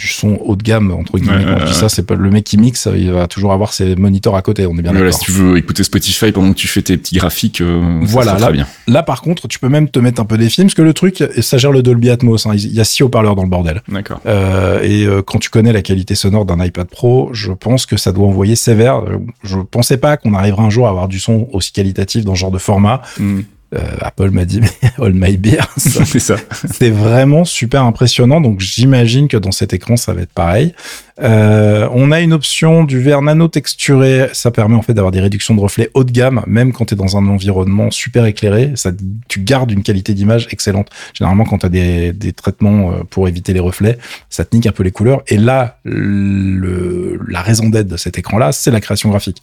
[0.00, 1.44] du son haut de gamme entre guillemets.
[1.44, 4.34] Ouais, ouais, ça, c'est pas le mec qui mixe, il va toujours avoir ses moniteurs
[4.34, 4.66] à côté.
[4.66, 5.12] On est bien d'accord.
[5.12, 8.38] si tu veux écouter Spotify pendant que tu fais tes petits graphiques, euh, voilà.
[8.38, 8.66] là, bien.
[8.88, 10.94] là, par contre, tu peux même te mettre un peu des films parce que le
[10.94, 12.46] truc, ça gère le Dolby Atmos.
[12.46, 13.82] Hein, il y a six haut-parleurs dans le bordel.
[13.88, 14.20] D'accord.
[14.24, 17.98] Euh, et euh, quand tu connais la qualité sonore d'un iPad Pro, je pense que
[17.98, 19.02] ça doit envoyer sévère.
[19.44, 22.40] Je pensais pas qu'on arriverait un jour à avoir du son aussi qualitatif dans ce
[22.40, 23.02] genre de format.
[23.18, 23.40] Mm.
[23.72, 26.34] Euh, Apple m'a dit mais all my beer c'est ça
[26.68, 30.74] c'est vraiment super impressionnant donc j'imagine que dans cet écran ça va être pareil
[31.22, 34.28] Euh, on a une option du verre nano texturé.
[34.32, 36.94] Ça permet en fait d'avoir des réductions de reflets haut de gamme, même quand tu
[36.94, 38.72] es dans un environnement super éclairé.
[38.74, 38.90] Ça,
[39.28, 40.88] tu gardes une qualité d'image excellente.
[41.14, 44.66] Généralement, quand tu as des, des, traitements euh, pour éviter les reflets, ça te nique
[44.66, 45.22] un peu les couleurs.
[45.28, 49.42] Et là, le, la raison d'être de cet écran-là, c'est la création graphique.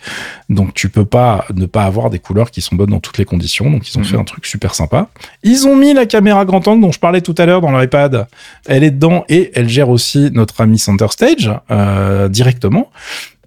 [0.49, 3.25] Donc, tu peux pas ne pas avoir des couleurs qui sont bonnes dans toutes les
[3.25, 3.69] conditions.
[3.69, 5.09] Donc, ils ont fait un truc super sympa.
[5.43, 8.27] Ils ont mis la caméra grand angle dont je parlais tout à l'heure dans l'iPad.
[8.67, 12.91] Elle est dedans et elle gère aussi notre ami Center Stage euh, directement.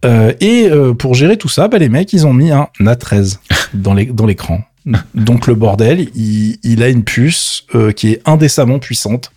[0.05, 3.39] Euh, et euh, pour gérer tout ça, bah, les mecs, ils ont mis un A13
[3.75, 4.63] dans l'écran.
[5.15, 7.67] Donc le bordel, il, il a une puce
[7.97, 9.31] qui est indécemment puissante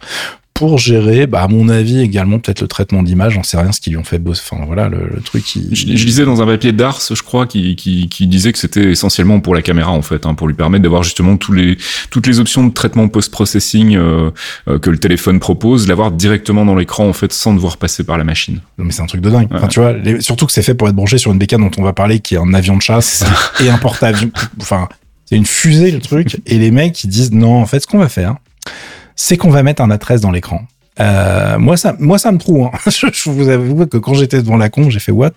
[0.53, 3.81] pour gérer, bah, à mon avis, également peut-être le traitement d'image, j'en sais rien ce
[3.81, 4.21] qu'ils lui ont fait.
[4.27, 5.43] Enfin voilà, le, truc.
[5.43, 5.67] Qui...
[5.71, 8.91] Je, je, lisais dans un papier d'Ars, je crois, qui, qui, qui disait que c'était
[8.91, 11.77] essentiellement pour la caméra en fait, hein, pour lui permettre d'avoir justement tous les
[12.11, 14.29] toutes les options de traitement post-processing euh,
[14.67, 18.17] euh, que le téléphone propose, l'avoir directement dans l'écran en fait, sans devoir passer par
[18.17, 18.59] la machine.
[18.77, 19.47] Non mais c'est un truc de dingue.
[19.51, 21.83] Enfin, tu vois, surtout que c'est fait pour être branché sur une bécane dont on
[21.83, 23.25] va parler, qui est un avion de chasse
[23.63, 24.31] et un porte-avions.
[24.61, 24.87] Enfin,
[25.25, 27.97] c'est une fusée le truc, et les mecs ils disent non, en fait, ce qu'on
[27.97, 28.35] va faire
[29.15, 30.61] c'est qu'on va mettre un A13 dans l'écran.
[30.99, 32.65] Euh, moi, ça, moi, ça me trouve.
[32.65, 32.71] Hein.
[32.89, 35.31] je, vous avoue que quand j'étais devant la con, j'ai fait what?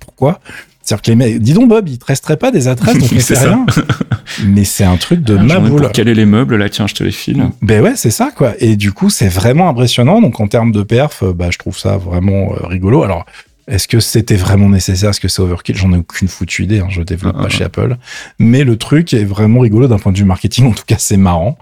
[0.00, 0.40] Pourquoi?
[0.82, 3.66] C'est-à-dire que les mecs, dis donc Bob, il te resterait pas des A13 donc rien.
[4.44, 5.82] Mais c'est un truc de ah, maboule.
[5.82, 7.50] Pour caler les meubles, là, tiens, je te les file.
[7.60, 8.54] Ben ouais, c'est ça, quoi.
[8.58, 10.20] Et du coup, c'est vraiment impressionnant.
[10.20, 13.04] Donc, en termes de perf, bah, je trouve ça vraiment euh, rigolo.
[13.04, 13.26] Alors,
[13.68, 15.10] est-ce que c'était vraiment nécessaire?
[15.10, 15.76] Est-ce que c'est overkill?
[15.76, 16.80] J'en ai aucune foutue idée.
[16.80, 16.88] Hein.
[16.90, 17.96] Je développe ah, pas ah, chez Apple.
[18.40, 20.66] Mais le truc est vraiment rigolo d'un point de vue marketing.
[20.66, 21.56] En tout cas, c'est marrant.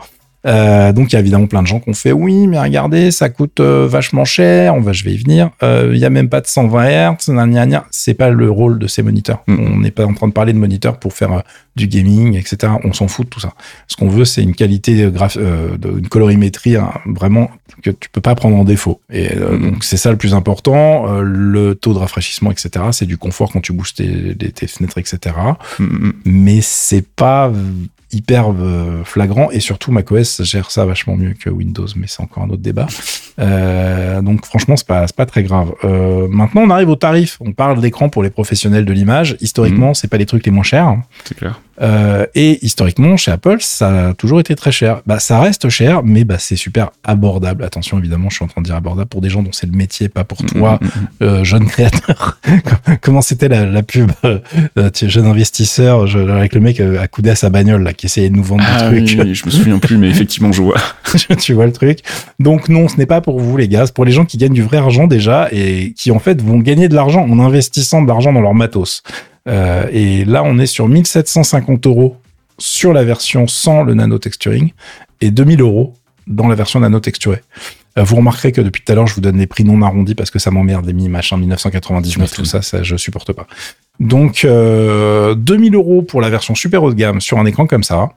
[0.47, 3.11] Euh, donc il y a évidemment plein de gens qui ont fait oui, mais regardez,
[3.11, 4.75] ça coûte euh, vachement cher.
[4.75, 5.51] On va, je vais y venir.
[5.63, 7.81] Euh, il y a même pas de 120 Hz.
[7.91, 9.43] C'est pas le rôle de ces moniteurs.
[9.47, 9.59] Mm.
[9.61, 11.41] On n'est pas en train de parler de moniteurs pour faire euh,
[11.77, 12.73] du gaming, etc.
[12.85, 13.53] On s'en fout de tout ça.
[13.87, 17.51] Ce qu'on veut, c'est une qualité graph une colorimétrie hein, vraiment
[17.83, 19.01] que tu peux pas prendre en défaut.
[19.13, 19.63] Et mm.
[19.63, 21.21] donc c'est ça le plus important.
[21.21, 22.87] le taux de rafraîchissement, etc.
[22.93, 25.37] C'est du confort quand tu bouges tes, tes fenêtres, etc.
[25.79, 27.53] Mm, mais c'est pas
[28.13, 32.43] hyper euh, flagrant et surtout macOS gère ça vachement mieux que Windows, mais c'est encore
[32.43, 32.87] un autre débat.
[33.39, 35.73] Euh, donc franchement, c'est pas pas très grave.
[35.85, 37.39] Euh, maintenant, on arrive au tarif.
[37.41, 39.39] On parle d'écran pour les professionnels de l'image.
[39.41, 39.95] Historiquement, mhm.
[39.95, 40.99] c'est pas les trucs les moins chers.
[41.25, 41.59] C'est clair.
[41.83, 45.01] Euh, et historiquement, chez Apple, ça a toujours été très cher.
[45.07, 47.65] Bah, ça reste cher, mais bah, c'est super abordable.
[47.65, 49.77] Attention, évidemment, je suis en train de dire abordable pour des gens dont c'est le
[49.77, 52.39] métier, pas pour toi, mm, mm, mm, euh, jeune créateur.
[53.01, 54.39] Comment c'était la, la, pub, euh,
[55.03, 58.45] jeune investisseur, je, avec le mec accoudé à sa bagnole, là, qui essayait de nous
[58.45, 59.21] vendre ah, des trucs.
[59.21, 60.81] Oui, je me souviens plus, mais effectivement, je vois.
[61.39, 62.01] tu vois le truc.
[62.39, 63.87] Donc non, ce n'est pas pour vous, les gars.
[63.87, 66.59] C'est pour les gens qui gagnent du vrai argent déjà et qui, en fait, vont
[66.59, 69.03] gagner de l'argent en investissant de l'argent dans leur matos.
[69.49, 72.17] Euh, et là, on est sur 1750 euros
[72.59, 74.73] sur la version sans le nano texturing
[75.21, 75.95] et 2000 euros
[76.27, 77.43] dans la version nano texturée.
[77.99, 80.15] Euh, vous remarquerez que depuis tout à l'heure, je vous donne les prix non arrondis
[80.15, 83.47] parce que ça m'emmerde, les mi machin 1999, tout ça, ça, je supporte pas.
[83.99, 87.83] Donc, euh, 2000 euros pour la version super haut de gamme sur un écran comme
[87.83, 88.11] ça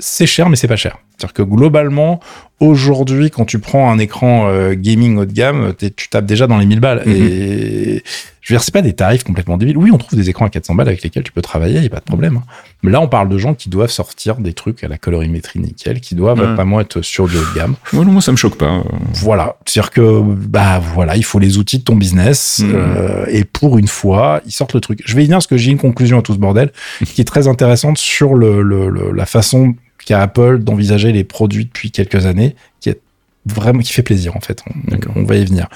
[0.00, 0.98] c'est cher, mais c'est pas cher.
[1.16, 2.20] C'est-à-dire que globalement,
[2.58, 6.58] aujourd'hui, quand tu prends un écran euh, gaming haut de gamme, tu tapes déjà dans
[6.58, 7.02] les 1000 balles.
[7.06, 7.14] Mhm.
[7.14, 8.02] Et
[8.50, 9.76] je veux dire, c'est pas des tarifs complètement débiles.
[9.76, 11.86] Oui, on trouve des écrans à 400 balles avec lesquels tu peux travailler, il n'y
[11.86, 12.38] a pas de problème.
[12.38, 12.42] Hein.
[12.82, 16.00] Mais là, on parle de gens qui doivent sortir des trucs à la colorimétrie nickel,
[16.00, 17.76] qui doivent vraiment être sur du haut de gamme.
[17.92, 18.82] non, moi, ça me choque pas.
[19.14, 19.56] Voilà.
[19.66, 22.58] C'est-à-dire que, bah voilà, il faut les outils de ton business.
[22.58, 22.72] Mhm.
[22.74, 25.00] Euh, et pour une fois, ils sortent le truc.
[25.04, 26.72] Je vais y venir parce que j'ai une conclusion à tout ce bordel
[27.04, 29.74] qui est très intéressante sur le, le la façon
[30.04, 33.00] qu'a Apple d'envisager les produits depuis quelques années, qui est
[33.46, 34.62] vraiment qui fait plaisir en fait.
[35.14, 35.68] On, va y venir.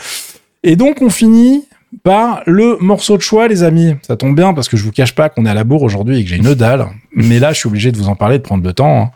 [0.62, 1.64] Et donc on finit
[2.03, 3.95] par le morceau de choix, les amis.
[4.03, 6.18] Ça tombe bien parce que je vous cache pas qu'on est à la bourre aujourd'hui
[6.18, 6.86] et que j'ai une dalle.
[7.14, 9.03] Mais là, je suis obligé de vous en parler, de prendre le temps.
[9.03, 9.11] Hein.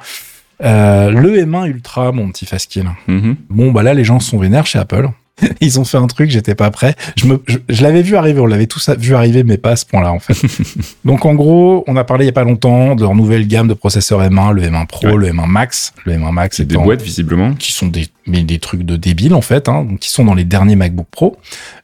[0.64, 2.90] Euh, le M1 Ultra, mon petit Faskill.
[3.08, 3.34] Mm-hmm.
[3.50, 5.08] Bon, bah là, les gens sont vénères chez Apple.
[5.60, 6.94] Ils ont fait un truc, j'étais pas prêt.
[7.16, 9.86] Je, me, je, l'avais vu arriver, on l'avait tous vu arriver, mais pas à ce
[9.86, 10.36] point-là, en fait.
[11.04, 13.68] Donc, en gros, on a parlé il y a pas longtemps de leur nouvelle gamme
[13.68, 15.92] de processeurs M1, le M1 Pro, le M1 Max.
[16.04, 17.54] Le M1 Max, c'est des boîtes, visiblement.
[17.54, 20.44] Qui sont des, mais des trucs de débiles, en fait, hein, qui sont dans les
[20.44, 21.36] derniers MacBook Pro,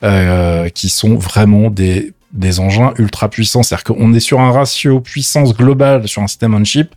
[0.02, 3.62] euh, qui sont vraiment des, des engins ultra puissants.
[3.62, 6.94] C'est-à-dire qu'on est sur un ratio puissance globale sur un système on chip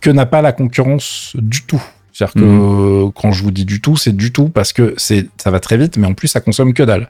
[0.00, 1.82] que n'a pas la concurrence du tout.
[2.20, 3.12] C'est-à-dire que mhm.
[3.12, 5.78] quand je vous dis du tout, c'est du tout parce que c'est ça va très
[5.78, 7.08] vite, mais en plus ça consomme que dalle.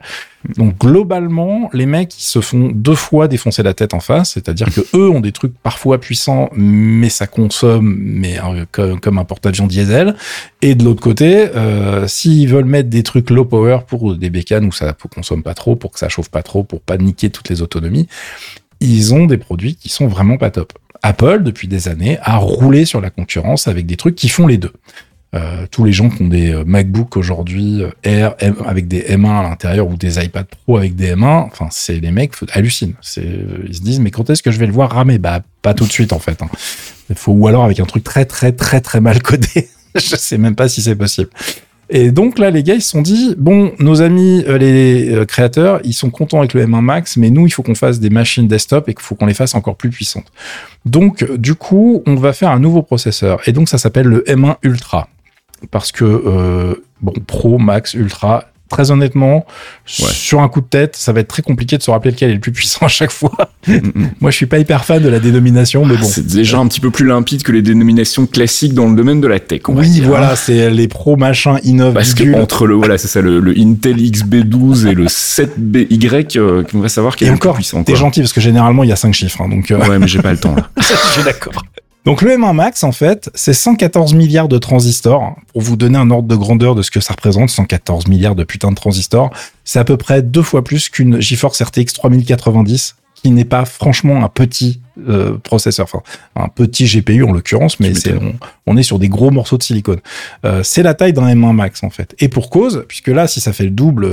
[0.57, 4.67] Donc globalement, les mecs ils se font deux fois défoncer la tête en face, c'est-à-dire
[4.73, 9.67] que eux ont des trucs parfois puissants, mais ça consomme, mais euh, comme, un porte-avions
[9.67, 10.15] diesel.
[10.61, 14.65] Et de l'autre côté, euh, s'ils veulent mettre des trucs low power pour des bécanes
[14.65, 17.49] où ça consomme pas trop, pour que ça chauffe pas trop, pour pas niquer toutes
[17.49, 18.07] les autonomies,
[18.79, 20.73] ils ont des produits qui sont vraiment pas top.
[21.01, 24.57] Apple, depuis des années, a roulé sur la concurrence avec des trucs qui font les
[24.57, 24.73] deux.
[25.33, 28.35] Euh, tous les gens qui ont des euh, MacBook aujourd'hui Air
[28.65, 32.11] avec des M1 à l'intérieur ou des iPad Pro avec des M1, enfin c'est les
[32.11, 32.95] mecs hallucinent.
[33.15, 35.19] Ils se disent mais quand est-ce que je vais le voir ramer?
[35.19, 36.41] Bah pas tout de suite en fait.
[36.41, 36.49] Hein.
[37.15, 39.69] Faut ou alors avec un truc très très très très mal codé.
[39.95, 41.29] je sais même pas si c'est possible.
[41.93, 45.25] Et donc là, les gars, ils se sont dit, bon, nos amis, euh, les euh,
[45.25, 48.09] créateurs, ils sont contents avec le M1 Max, mais nous, il faut qu'on fasse des
[48.09, 50.31] machines desktop et qu'il faut qu'on les fasse encore plus puissantes.
[50.85, 53.41] Donc, du coup, on va faire un nouveau processeur.
[53.45, 55.09] Et donc, ça s'appelle le M1 Ultra.
[55.69, 59.45] Parce que, euh, bon, Pro, Max, Ultra, très honnêtement,
[59.85, 62.35] sur un coup de tête, ça va être très compliqué de se rappeler lequel est
[62.35, 63.31] le plus puissant à chaque fois.
[63.67, 64.09] Mm, mm.
[64.21, 66.03] Moi, je suis pas hyper fan de la dénomination, mais bon.
[66.03, 69.27] C'est déjà un petit peu plus limpide que les dénominations classiques dans le domaine de
[69.27, 69.61] la tech.
[69.67, 71.93] On oui, voilà, c'est les pro machin innov.
[71.93, 76.79] Parce que entre le voilà, c'est ça, le, Intel XB12 et le 7BY, euh, on
[76.79, 77.83] va savoir quel est le plus puissant.
[77.83, 79.69] T'es gentil parce que généralement il y a cinq chiffres, hein, donc.
[79.69, 79.77] Euh...
[79.77, 80.69] Ouais, mais j'ai pas le temps là.
[80.79, 81.63] je suis d'accord.
[82.03, 85.35] Donc le M1 Max, en fait, c'est 114 milliards de transistors.
[85.53, 88.43] Pour vous donner un ordre de grandeur de ce que ça représente, 114 milliards de
[88.43, 89.29] putain de transistors,
[89.65, 94.23] c'est à peu près deux fois plus qu'une GeForce RTX 3090, qui n'est pas franchement
[94.23, 96.01] un petit euh, processeur, enfin
[96.35, 98.13] un petit GPU en l'occurrence, mais c'est
[98.65, 99.99] on, est sur des gros morceaux de silicone.
[100.45, 102.15] Euh, c'est la taille d'un M1 Max en fait.
[102.19, 104.07] Et pour cause, puisque là, si ça fait le double,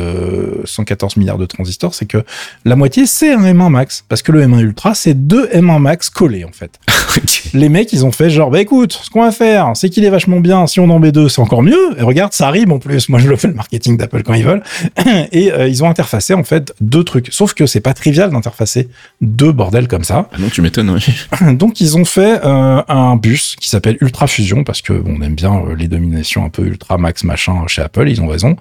[0.65, 2.25] 114 euh, milliards de transistors, c'est que
[2.65, 6.11] la moitié c'est un M1 Max, parce que le M1 Ultra c'est deux M1 Max
[6.11, 6.79] collés en fait.
[7.55, 10.11] Les mecs, ils ont fait genre, bah écoute, ce qu'on va faire, c'est qu'il est
[10.11, 10.67] vachement bien.
[10.67, 11.99] Si on en met deux, c'est encore mieux.
[11.99, 13.09] Et regarde, ça arrive en plus.
[13.09, 14.63] Moi, je le fais le marketing d'Apple quand ils veulent.
[15.33, 17.29] Et ils ont interfacé en fait deux trucs.
[17.31, 18.89] Sauf que c'est pas trivial d'interfacer
[19.21, 20.29] deux bordels comme ça.
[20.33, 20.78] Ah non, tu m'étonnes.
[21.53, 25.23] Donc ils ont fait euh, un bus qui s'appelle Ultra Fusion parce que bon, on
[25.23, 28.57] aime bien euh, les dominations un peu ultra max machin chez Apple, ils ont raison.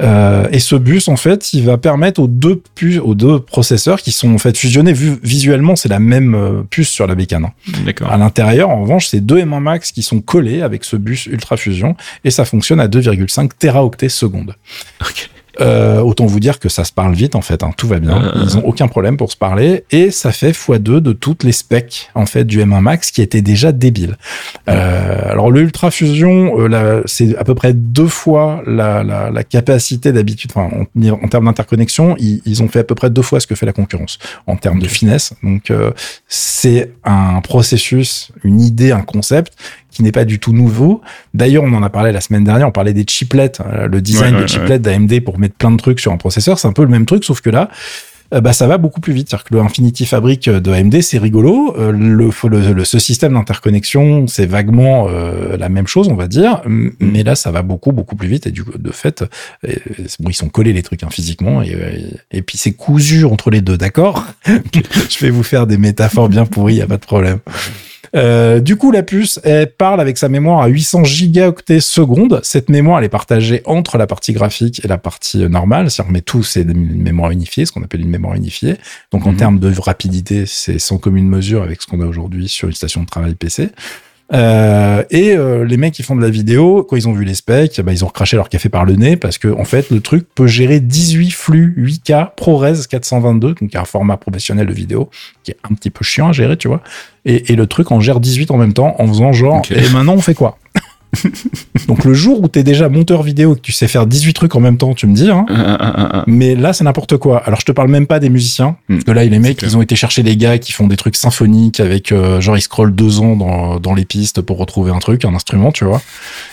[0.00, 4.00] Euh, et ce bus, en fait, il va permettre aux deux puces, aux deux processeurs
[4.00, 4.92] qui sont en fait fusionnés.
[4.92, 7.46] Vu, visuellement, c'est la même euh, puce sur la bécane.
[7.46, 7.52] Hein.
[7.84, 8.10] D'accord.
[8.10, 11.56] À l'intérieur, en revanche, c'est deux M1 Max qui sont collés avec ce bus Ultra
[11.56, 14.54] Fusion et ça fonctionne à 2,5 teraoctets secondes.
[15.00, 15.28] Okay.
[15.60, 18.32] Euh, autant vous dire que ça se parle vite en fait, hein, tout va bien.
[18.42, 22.10] Ils ont aucun problème pour se parler et ça fait x2 de toutes les specs
[22.14, 24.16] en fait du M1 Max qui étaient déjà débiles.
[24.68, 29.44] Euh, alors le Ultra Fusion, euh, c'est à peu près deux fois la, la, la
[29.44, 30.50] capacité d'habitude.
[30.54, 33.46] Enfin, en, en termes d'interconnexion, ils, ils, ont fait à peu près deux fois ce
[33.46, 35.32] que fait la concurrence en termes de finesse.
[35.42, 35.92] Donc euh,
[36.28, 39.54] c'est un processus, une idée, un concept
[39.96, 41.00] qui n'est pas du tout nouveau.
[41.32, 44.36] D'ailleurs, on en a parlé la semaine dernière, on parlait des chiplets, euh, le design
[44.36, 46.90] des chiplets d'AMD pour mettre plein de trucs sur un processeur, c'est un peu le
[46.90, 47.70] même truc, sauf que là,
[48.34, 49.30] euh, bah ça va beaucoup plus vite.
[49.30, 51.74] C'est-à-dire que le Infinity Fabric de AMD, c'est rigolo.
[51.78, 52.30] Euh, le,
[52.74, 56.60] le, ce système d'interconnexion, c'est vaguement la même chose, on va dire.
[56.66, 56.88] Mm.
[57.00, 58.46] Mais là, ça va beaucoup, beaucoup plus vite.
[58.46, 59.24] Et du coup, de fait,
[60.20, 61.62] bon, ils sont collés les trucs hein, physiquement.
[61.62, 61.74] Et,
[62.32, 64.26] et, puis, c'est cousu entre les deux, d'accord?
[64.46, 67.38] Je vais vous faire des métaphores bien pourries, y a pas de problème.
[68.16, 72.40] Euh, du coup, la puce, elle parle avec sa mémoire à 800 gigaoctets secondes.
[72.42, 75.90] Cette mémoire, elle est partagée entre la partie graphique et la partie euh, normale.
[75.90, 78.76] Si on remet tout, c'est une mémoire unifiée, ce qu'on appelle une mémoire unifiée.
[79.12, 79.36] Donc, en mhm.
[79.36, 83.02] termes de rapidité, c'est sans commune mesure avec ce qu'on a aujourd'hui sur une station
[83.02, 83.70] de travail PC.
[84.32, 87.34] Euh, et euh, les mecs qui font de la vidéo, quand ils ont vu les
[87.34, 90.00] specs, bah, ils ont recraché leur café par le nez parce que en fait le
[90.00, 95.10] truc peut gérer 18 flux 8K ProRes 422, donc un format professionnel de vidéo
[95.44, 96.82] qui est un petit peu chiant à gérer, tu vois.
[97.24, 100.14] Et, et le truc en gère 18 en même temps en faisant genre et maintenant
[100.14, 100.58] on fait quoi?
[101.88, 104.54] Donc le jour où tu es déjà monteur vidéo, que tu sais faire 18 trucs
[104.54, 105.30] en même temps, tu me dis.
[105.30, 105.46] Hein.
[105.48, 107.42] Ah, ah, ah, mais là, c'est n'importe quoi.
[107.44, 108.76] Alors je te parle même pas des musiciens.
[108.88, 108.94] Hmm.
[108.94, 111.16] Parce que là, les mecs, ils ont été chercher les gars qui font des trucs
[111.16, 114.98] symphoniques avec euh, genre ils scrollent deux ans dans, dans les pistes pour retrouver un
[114.98, 116.00] truc, un instrument, tu vois.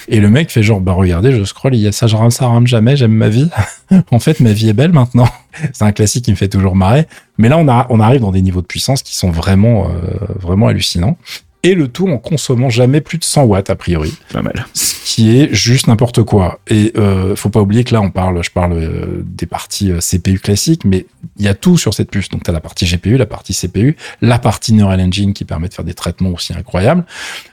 [0.08, 2.32] Et le mec fait genre bah regardez, je scroll, il y a ça, je rame
[2.32, 3.50] ça, rame jamais, j'aime ma vie.
[4.12, 5.28] en fait, ma vie est belle maintenant.
[5.74, 7.08] c'est un classique qui me fait toujours marrer.
[7.38, 10.18] Mais là, on, a, on arrive dans des niveaux de puissance qui sont vraiment, euh,
[10.40, 11.18] vraiment hallucinants
[11.64, 14.14] et le tout en consommant jamais plus de 100 watts a priori.
[14.32, 14.66] Pas mal.
[14.74, 16.60] Ce qui est juste n'importe quoi.
[16.68, 20.00] Et euh, faut pas oublier que là on parle, je parle euh, des parties euh,
[20.00, 21.06] CPU classiques, mais
[21.38, 22.30] il y a tout sur cette puce.
[22.30, 25.70] Donc tu as la partie GPU, la partie CPU, la partie Neural Engine qui permet
[25.70, 27.06] de faire des traitements aussi incroyables.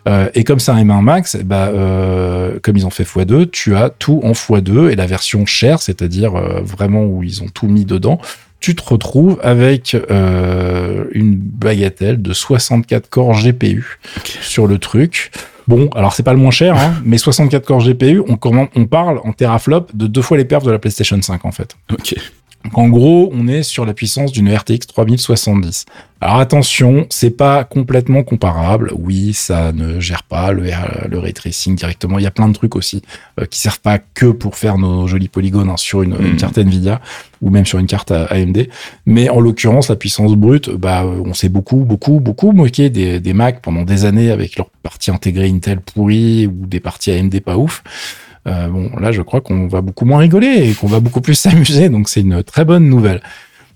[0.09, 1.71] Euh, et comme c'est un M1 Max, bah
[2.63, 6.33] comme ils ont fait x2, tu as tout en x2 et la version chère, c'est-à-dire
[6.63, 8.21] vraiment où ils ont tout mis dedans
[8.61, 13.99] tu te retrouves avec euh, une bagatelle de 64 corps GPU
[14.41, 15.33] sur le truc.
[15.67, 18.39] Bon, alors c'est pas le moins cher, hein, mais 64 corps GPU, on,
[18.75, 21.77] on parle en teraflop de deux fois les perfs de la PlayStation 5 en fait.
[21.93, 22.15] Ok.
[22.65, 25.87] Donc en gros, on est sur la puissance d'une RTX 3070.
[26.21, 28.93] Alors attention, c'est pas complètement comparable.
[28.99, 30.71] Oui, ça ne gère pas le,
[31.09, 32.19] le ray tracing directement.
[32.19, 33.01] Il y a plein de trucs aussi
[33.41, 36.59] euh, qui servent pas que pour faire nos jolis polygones hein, sur une, une, carte
[36.59, 37.01] Nvidia
[37.41, 38.69] ou même sur une carte AMD.
[39.07, 43.33] Mais en l'occurrence, la puissance brute, bah, on s'est beaucoup, beaucoup, beaucoup moqué des, des
[43.33, 47.57] Mac pendant des années avec leur partie intégrée Intel pourrie ou des parties AMD pas
[47.57, 47.83] ouf.
[48.47, 51.35] Euh, bon, là, je crois qu'on va beaucoup moins rigoler et qu'on va beaucoup plus
[51.37, 53.23] s'amuser, donc c'est une très bonne nouvelle.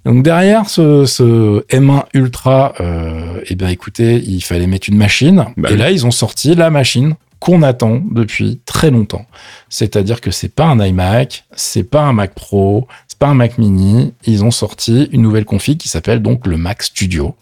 [0.05, 5.47] Donc derrière ce, ce M1 Ultra, euh, eh bien écoutez, il fallait mettre une machine.
[5.57, 5.79] Bah et oui.
[5.79, 9.27] là, ils ont sorti la machine qu'on attend depuis très longtemps.
[9.71, 13.57] C'est-à-dire que c'est pas un iMac, c'est pas un Mac Pro, c'est pas un Mac
[13.57, 14.13] Mini.
[14.27, 17.35] Ils ont sorti une nouvelle config qui s'appelle donc le Mac Studio.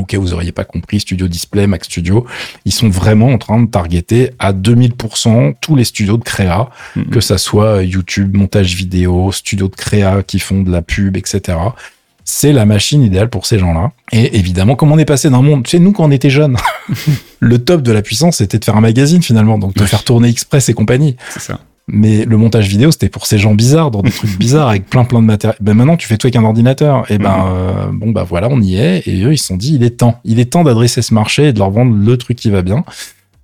[0.00, 2.26] Au cas où vous auriez pas compris, Studio Display, Mac Studio,
[2.64, 7.06] ils sont vraiment en train de targeter à 2000% tous les studios de créa, Mhm.
[7.06, 11.58] que ça soit YouTube, montage vidéo, studio de créa qui font de la pub, etc.
[12.24, 13.92] C'est la machine idéale pour ces gens-là.
[14.12, 16.56] Et évidemment, comme on est passé d'un monde, tu sais, nous, quand on était jeunes,
[17.40, 19.58] le top de la puissance, c'était de faire un magazine, finalement.
[19.58, 21.16] Donc, de faire tourner Express et compagnie.
[21.30, 21.60] C'est ça.
[21.88, 25.04] Mais le montage vidéo, c'était pour ces gens bizarres, dans des trucs bizarres, avec plein
[25.04, 25.56] plein de matériel.
[25.60, 27.10] Ben maintenant, tu fais tout avec un ordinateur.
[27.10, 27.44] Et ben, Mhm.
[27.48, 29.02] euh, bon, bah voilà, on y est.
[29.08, 30.20] Et eux, ils se sont dit, il est temps.
[30.24, 32.84] Il est temps d'adresser ce marché et de leur vendre le truc qui va bien.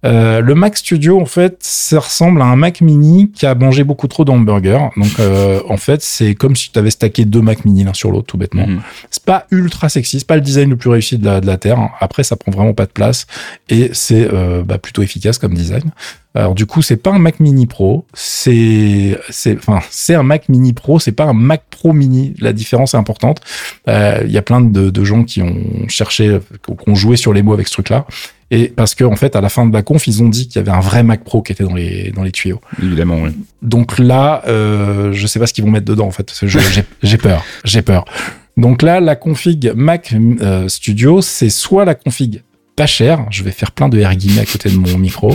[0.06, 3.82] Euh, le Mac Studio, en fait, ça ressemble à un Mac Mini qui a mangé
[3.84, 4.88] beaucoup trop d'hamburgers.
[4.96, 8.10] Donc, euh, en fait, c'est comme si tu avais stacké deux Mac Mini l'un sur
[8.10, 8.66] l'autre, tout bêtement.
[8.66, 8.80] Mhm.
[9.10, 11.56] C'est pas ultra sexy, c'est pas le design le plus réussi de la, de la
[11.56, 11.90] Terre.
[12.00, 13.26] Après, ça prend vraiment pas de place
[13.68, 15.90] et c'est euh, bah, plutôt efficace comme design.
[16.36, 20.50] Alors du coup, c'est pas un Mac Mini Pro, c'est c'est enfin c'est un Mac
[20.50, 22.34] Mini Pro, c'est pas un Mac Pro Mini.
[22.40, 23.40] La différence est importante.
[23.88, 27.32] Euh, Il y a plein de, de gens qui ont cherché, qui ont joué sur
[27.32, 28.04] les mots avec ce truc-là.
[28.50, 30.56] Et parce que en fait, à la fin de la conf, ils ont dit qu'il
[30.56, 32.60] y avait un vrai Mac Pro qui était dans les dans les tuyaux.
[32.82, 33.30] Évidemment, oui.
[33.62, 36.32] Donc là, euh, je sais pas ce qu'ils vont mettre dedans en fait.
[37.02, 38.04] J'ai peur, j'ai peur.
[38.56, 42.42] Donc là, la config Mac euh, Studio, c'est soit la config
[42.76, 45.34] pas chère, je vais faire plein de R guillemets à côté de mon micro,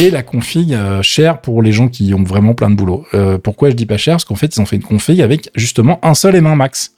[0.00, 3.04] et la config euh, chère pour les gens qui ont vraiment plein de boulot.
[3.12, 5.50] Euh, pourquoi je dis pas cher Parce qu'en fait, ils ont fait une config avec
[5.54, 6.94] justement un seul M1 Max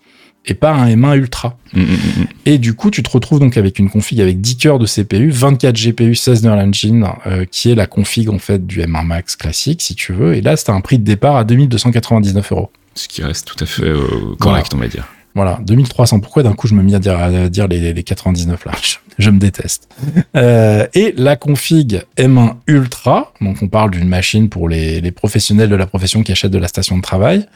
[0.46, 1.56] et pas un M1 Ultra.
[1.72, 2.26] Mhm, mhm.
[2.46, 5.30] Et du coup, tu te retrouves donc avec une config avec 10 cœurs de CPU,
[5.30, 9.36] 24 GPU, 16 Neural Engine, euh, qui est la config en fait du M1 Max
[9.36, 10.34] classique, si tu veux.
[10.34, 12.70] Et là, c'est un prix de départ à 2299 euros.
[12.94, 15.06] Ce qui reste tout à fait euh, correct, on va dire.
[15.34, 16.20] Voilà, 2300.
[16.20, 18.72] Pourquoi d'un coup je me mis à dire, à dire les, les 99 là?
[18.80, 19.88] Je, je me déteste.
[20.36, 25.68] Euh, et la config M1 Ultra, donc on parle d'une machine pour les, les professionnels
[25.68, 27.46] de la profession qui achètent de la station de travail,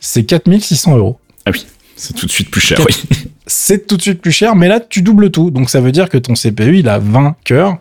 [0.00, 1.18] c'est 4600 euros.
[1.44, 1.66] Ah oui,
[1.96, 3.02] c'est tout de suite plus cher, oui.
[3.46, 5.50] c'est tout de suite plus cher, mais là, tu doubles tout.
[5.50, 7.78] Donc, ça veut dire que ton CPU, il a 20 cœurs,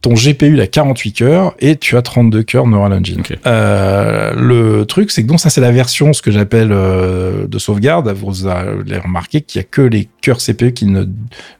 [0.00, 3.22] ton GPU, il a 48 cœurs, et tu as 32 cœurs Neural Engine.
[3.46, 7.58] Euh, le truc, c'est que donc ça, c'est la version, ce que j'appelle euh, de
[7.58, 8.08] sauvegarde.
[8.08, 11.04] Vous allez remarquer qu'il y a que les cœurs CPU qui ne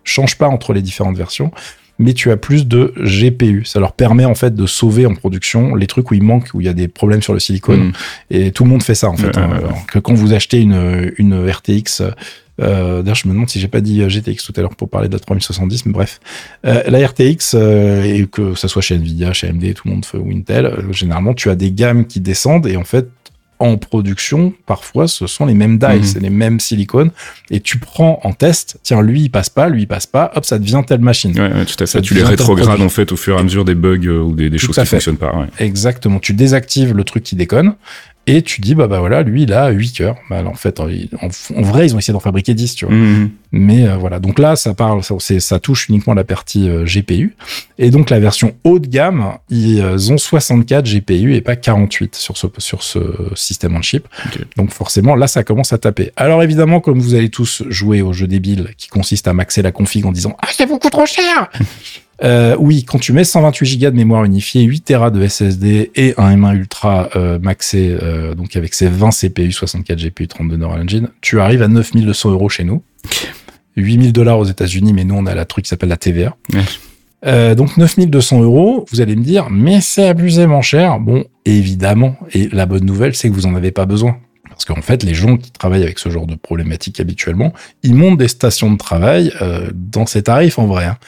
[0.02, 1.52] changent pas entre les différentes versions.
[1.98, 3.64] Mais tu as plus de GPU.
[3.64, 6.60] Ça leur permet en fait de sauver en production les trucs où il manque, où
[6.60, 7.84] il y a des problèmes sur le silicone.
[7.86, 7.92] Mhm.
[8.30, 9.36] Et tout le monde fait ça en fait.
[9.36, 9.50] Hein.
[9.56, 12.02] Alors que quand vous achetez une, une RTX,
[12.60, 14.88] euh, d'ailleurs je me demande si j'ai pas dit euh, GTX tout à l'heure pour
[14.88, 16.20] parler de la 3070, mais bref,
[16.66, 20.04] Euh, la RTX euh, et que ça soit chez Nvidia, chez AMD, tout le monde
[20.04, 23.08] fait ou Intel, euh, généralement tu as des gammes qui descendent et en fait
[23.62, 26.02] en production, parfois, ce sont les mêmes dies, Mhm.
[26.04, 27.10] c'est les mêmes silicones,
[27.50, 30.44] et tu prends en test, tiens, lui, il passe pas, lui, il passe pas, hop,
[30.44, 31.32] ça devient telle machine.
[31.38, 32.02] Ouais, ouais, tout à Ça fait.
[32.02, 34.50] Tu les rétrogrades en fait au fur et à mesure des bugs euh, ou des,
[34.58, 34.86] choses qui fait.
[34.86, 35.34] fonctionnent pas.
[35.36, 35.46] Ouais.
[35.58, 36.18] Exactement.
[36.18, 37.74] Tu désactives le truc qui déconne
[38.26, 40.16] et tu dis, bah, bah voilà, lui, il a 8 cœurs.
[40.30, 42.94] Bah, alors, en fait, en, en vrai, ils ont essayé d'en fabriquer 10, tu vois.
[42.94, 43.30] Mhm.
[43.50, 44.20] Mais euh, voilà.
[44.20, 47.34] Donc là, ça parle, ça, touche uniquement la partie euh, GPU.
[47.78, 52.14] Et donc, la version haut de gamme, ils euh, ont 64 GPU et pas 48
[52.14, 53.00] sur ce, sur ce
[53.34, 54.06] système on chip.
[54.56, 56.12] Donc, forcément, là, ça commence à taper.
[56.16, 59.72] Alors, évidemment, comme vous allez tous jouer au jeu débile qui consiste à maxer la
[59.72, 61.50] config en disant, ah, c'est beaucoup trop cher!
[62.22, 66.14] Euh, oui, quand tu mets 128 Go de mémoire unifiée, 8 Tera de SSD et
[66.18, 70.82] un M1 Ultra euh, maxé, euh, donc avec ses 20 CPU, 64 GPU, 32 Neural
[70.82, 72.82] Engine, tu arrives à 9200 euros chez nous.
[73.76, 76.36] 8000 dollars aux États-Unis, mais nous on a la truc qui s'appelle la TVA.
[76.52, 77.54] Ouais.
[77.54, 81.00] Donc 9200 euros, vous allez me dire, mais c'est abusément cher.
[81.00, 82.16] Bon, évidemment.
[82.34, 84.18] Et la bonne nouvelle, c'est que vous en avez pas besoin.
[84.50, 88.18] Parce qu'en fait, les gens qui travaillent avec ce genre de problématique habituellement, ils montent
[88.18, 89.32] des stations de travail
[89.72, 90.84] dans ces tarifs en vrai.
[90.84, 90.98] hein.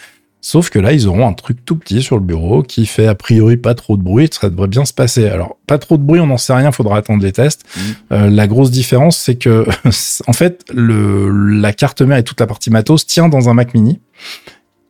[0.47, 3.15] Sauf que là, ils auront un truc tout petit sur le bureau qui fait a
[3.15, 5.27] priori pas trop de bruit, ça devrait bien se passer.
[5.27, 7.65] Alors, pas trop de bruit, on n'en sait rien, faudra attendre les tests.
[8.13, 9.67] Euh, la grosse différence, c'est que,
[10.27, 13.73] en fait, le, la carte mère et toute la partie matos tient dans un Mac
[13.73, 14.01] mini.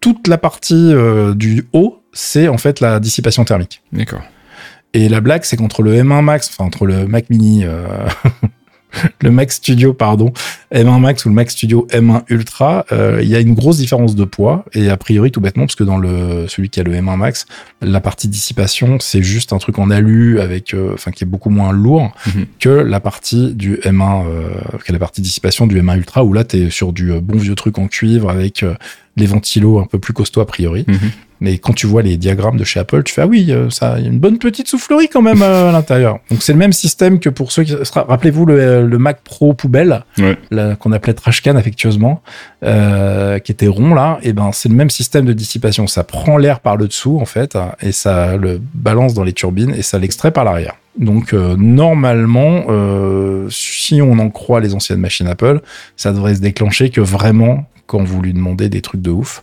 [0.01, 3.81] Toute la partie euh, du haut, c'est en fait la dissipation thermique.
[3.93, 4.23] D'accord.
[4.93, 7.87] Et la blague, c'est qu'entre le M1 Max, enfin entre le Mac Mini, euh,
[9.23, 10.33] le Mac Studio, pardon,
[10.73, 14.15] M1 Max ou le Mac Studio M1 Ultra, euh, il y a une grosse différence
[14.15, 16.93] de poids et a priori tout bêtement parce que dans le celui qui a le
[16.93, 17.47] M1 Max,
[17.81, 21.51] la partie dissipation c'est juste un truc en alu avec, euh, enfin qui est beaucoup
[21.51, 22.47] moins lourd Mhm.
[22.61, 24.51] que la partie du M1, euh,
[24.85, 27.55] que la partie dissipation du M1 Ultra où là t'es sur du euh, bon vieux
[27.55, 28.75] truc en cuivre avec euh,
[29.17, 30.85] les ventilos un peu plus costauds a priori.
[30.89, 30.99] Mhm.
[31.41, 33.97] Mais quand tu vois les diagrammes de chez Apple, tu fais ah oui, euh, ça,
[33.99, 36.21] il y a une bonne petite soufflerie quand même euh, à l'intérieur.
[36.31, 40.05] Donc c'est le même système que pour ceux qui rappelez-vous le, le Mac Pro poubelle
[40.19, 40.39] Ouais.
[40.79, 42.23] qu'on appelait Trashcan affectueusement,
[42.63, 44.19] euh, qui était rond là.
[44.23, 45.87] Et ben c'est le même système de dissipation.
[45.87, 49.75] Ça prend l'air par le dessous en fait et ça le balance dans les turbines
[49.77, 50.75] et ça l'extrait par l'arrière.
[50.99, 55.61] Donc euh, normalement, euh, si on en croit les anciennes machines Apple,
[55.97, 59.43] ça devrait se déclencher que vraiment quand vous lui demandez des trucs de ouf.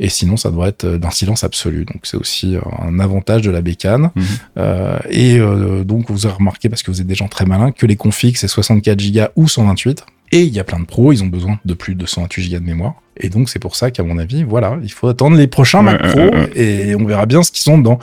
[0.00, 1.84] Et sinon, ça devrait être d'un silence absolu.
[1.84, 4.10] Donc c'est aussi un avantage de la bécane.
[4.14, 4.24] Mhm.
[4.58, 7.72] Euh, et euh, donc vous avez remarqué, parce que vous êtes des gens très malins,
[7.72, 10.04] que les configs c'est 64 Go ou 128.
[10.32, 12.58] Et il y a plein de pros, ils ont besoin de plus de 128 Go
[12.58, 12.94] de mémoire.
[13.16, 16.02] Et donc c'est pour ça qu'à mon avis, voilà, il faut attendre les prochains Mac
[16.10, 17.98] Pro et on verra bien ce qu'ils sont dedans.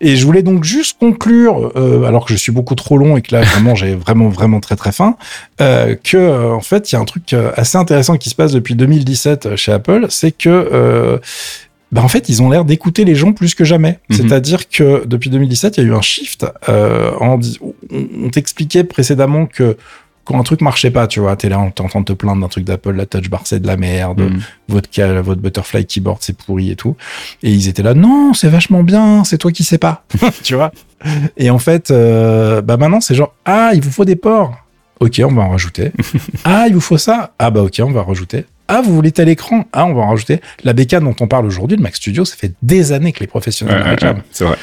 [0.00, 3.22] Et je voulais donc juste conclure, euh, alors que je suis beaucoup trop long et
[3.22, 5.16] que là vraiment j'ai vraiment vraiment très très faim,
[5.60, 8.34] euh, que euh, en fait il y a un truc euh, assez intéressant qui se
[8.34, 11.18] passe depuis 2017 chez Apple, c'est que euh,
[11.94, 14.00] bah en fait, ils ont l'air d'écouter les gens plus que jamais.
[14.08, 14.16] Mhm.
[14.16, 16.44] C'est-à-dire que depuis 2017, il y a eu un shift.
[16.68, 19.76] Euh, on t'expliquait précédemment que
[20.24, 22.40] quand un truc marchait pas, tu vois, t'es là, t'es en train de te plaindre
[22.40, 24.40] d'un truc d'Apple, la Touch Bar c'est de la merde, Mhm.
[24.68, 26.96] votre, votre Butterfly Keyboard c'est pourri et tout.
[27.42, 30.04] Et ils étaient là, non, c'est vachement bien, c'est toi qui sais pas,
[30.42, 30.72] tu vois?
[31.36, 34.56] Et en fait, euh, bah maintenant c'est genre, ah, il vous faut des ports.
[35.00, 35.92] Ok, on va en rajouter.
[36.44, 37.34] ah, il vous faut ça.
[37.38, 38.46] Ah bah ok, on va en rajouter.
[38.68, 39.64] Ah, vous voulez tel écran?
[39.74, 40.40] Ah, on va en rajouter.
[40.62, 43.26] La bécane dont on parle aujourd'hui, le Mac Studio, ça fait des années que les
[43.26, 44.56] professionnels Ouais, ouais, c'est vrai.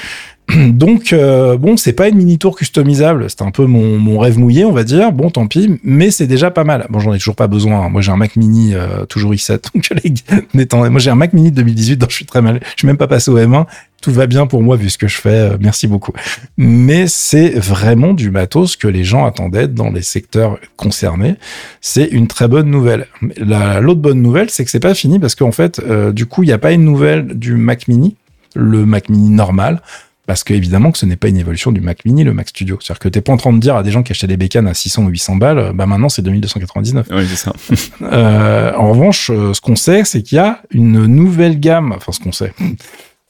[0.70, 3.30] Donc, euh, bon, c'est pas une mini tour customisable.
[3.30, 5.12] C'est un peu mon, rêve mouillé, on va dire.
[5.12, 6.88] Bon, tant pis, mais c'est déjà pas mal.
[6.90, 7.90] Bon, j'en ai toujours pas besoin.
[7.90, 9.60] Moi, j'ai un Mac Mini euh, toujours i7.
[9.74, 12.60] Donc, les moi, j'ai un Mac Mini de 2018, donc je suis très mal.
[12.64, 13.66] Je suis même pas passé au M1.
[14.02, 15.30] Tout va bien pour moi vu ce que je fais.
[15.30, 16.12] Euh, merci beaucoup.
[16.58, 21.36] Mais c'est vraiment du matos que les gens attendaient dans les secteurs concernés.
[21.82, 23.06] C'est une très bonne nouvelle.
[23.38, 26.44] La- L'autre bonne nouvelle, c'est que c'est pas fini parce qu'en fait, euh, du coup,
[26.44, 28.16] il n'y a pas une nouvelle du Mac Mini,
[28.56, 29.82] le Mac Mini normal.
[30.28, 32.78] Parce que évidemment que ce n'est pas une évolution du Mac Mini, le Mac Studio.
[32.80, 34.68] C'est-à-dire que t'es pas en train de dire à des gens qui achetaient des bécanes
[34.68, 37.08] à 600 ou 800 balles, bah maintenant c'est 2299.
[37.12, 37.54] Oui, c'est ça.
[38.04, 41.94] Euh, en revanche, euh, ce qu'on sait, c'est qu'il y a une nouvelle gamme.
[41.96, 42.54] Enfin, ce qu'on sait.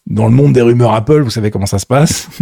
[0.07, 2.27] Dans le monde des rumeurs Apple, vous savez comment ça se passe.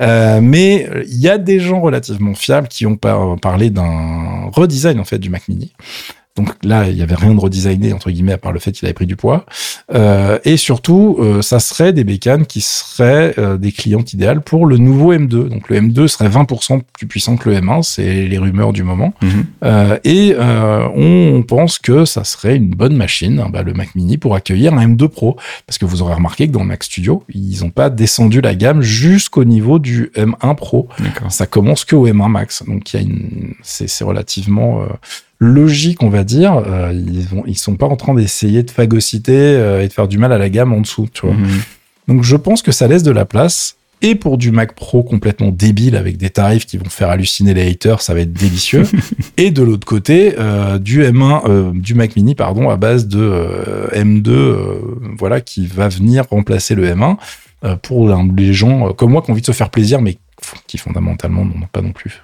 [0.00, 4.98] Euh, mais il y a des gens relativement fiables qui ont par- parlé d'un redesign
[4.98, 5.72] en fait du Mac Mini.
[6.36, 8.86] Donc là, il y avait rien de redesigné entre guillemets à part le fait qu'il
[8.86, 9.44] avait pris du poids.
[9.92, 14.66] Euh, et surtout, euh, ça serait des bécanes qui seraient euh, des clientes idéales pour
[14.66, 15.48] le nouveau M2.
[15.48, 19.12] Donc le M2 serait 20% plus puissant que le M1, c'est les rumeurs du moment.
[19.22, 19.44] Mhm.
[19.64, 23.94] Euh, et euh, on pense que ça serait une bonne machine, hein, bah, le Mac
[23.96, 25.36] Mini, pour accueillir un M2 Pro.
[25.66, 28.54] Parce que vous aurez remarqué que dans le Mac Studio, ils n'ont pas descendu la
[28.54, 30.88] gamme jusqu'au niveau du M1 Pro.
[31.28, 32.62] Ça commence que au M1 Max.
[32.66, 34.86] Donc il y a une, c'est, c'est relativement euh,
[35.40, 36.62] logique, on va dire.
[36.66, 40.06] Euh, ils vont, ils sont pas en train d'essayer de phagocyter euh, et de faire
[40.06, 41.34] du mal à la gamme en dessous, tu vois.
[41.34, 41.48] Mhm.
[42.08, 43.76] Donc je pense que ça laisse de la place.
[44.02, 47.70] Et pour du Mac Pro complètement débile avec des tarifs qui vont faire halluciner les
[47.70, 48.84] haters, ça va être délicieux.
[49.36, 53.20] et de l'autre côté, euh, du M1, euh, du Mac Mini, pardon, à base de
[53.20, 54.78] euh, M2, euh,
[55.18, 57.16] voilà, qui va venir remplacer le M1
[57.64, 60.16] euh, pour les gens comme moi qui ont envie de se faire plaisir, mais
[60.66, 62.22] qui fondamentalement n'en ont pas non plus.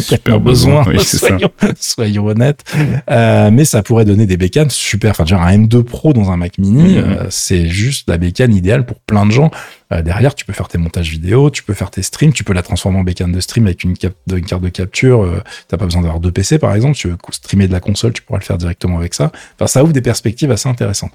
[0.00, 2.62] Super besoin, oui, soyons, soyons honnêtes.
[3.10, 5.10] Euh, mais ça pourrait donner des bécanes super.
[5.10, 7.04] Enfin, genre un M2 Pro dans un Mac Mini, Mhm.
[7.04, 9.50] euh, c'est juste la bécane idéale pour plein de gens.
[9.92, 12.52] Euh, derrière, tu peux faire tes montages vidéo, tu peux faire tes streams, tu peux
[12.54, 15.42] la transformer en bécane de stream avec une, cap- une carte de capture.
[15.68, 16.96] T'as pas besoin d'avoir deux PC, par exemple.
[16.96, 19.32] Tu veux streamer de la console, tu pourras le faire directement avec ça.
[19.56, 21.12] Enfin, ça ouvre des perspectives assez intéressantes.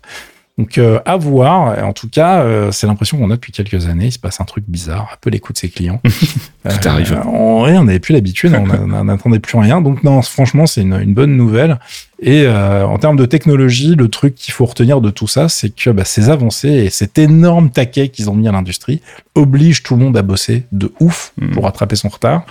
[0.58, 1.84] Donc, euh, à voir.
[1.86, 4.08] En tout cas, euh, c'est l'impression qu'on a depuis quelques années.
[4.08, 5.10] Il se passe un truc bizarre.
[5.14, 6.01] Apple écoute ses clients.
[6.68, 7.16] Tout arrive.
[7.28, 9.82] on n'avait plus l'habitude, on n'attendait plus rien.
[9.82, 11.80] Donc, non, franchement, c'est une, une bonne nouvelle.
[12.20, 15.70] Et euh, en termes de technologie, le truc qu'il faut retenir de tout ça, c'est
[15.70, 19.01] que bah, ces avancées et cet énorme taquet qu'ils ont mis à l'industrie
[19.36, 21.51] obligent tout le monde à bosser de ouf Mhm.
[21.51, 22.45] pour rattraper son retard.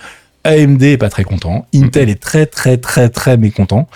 [0.46, 3.88] AMD est pas très content, Intel est très très très très mécontent.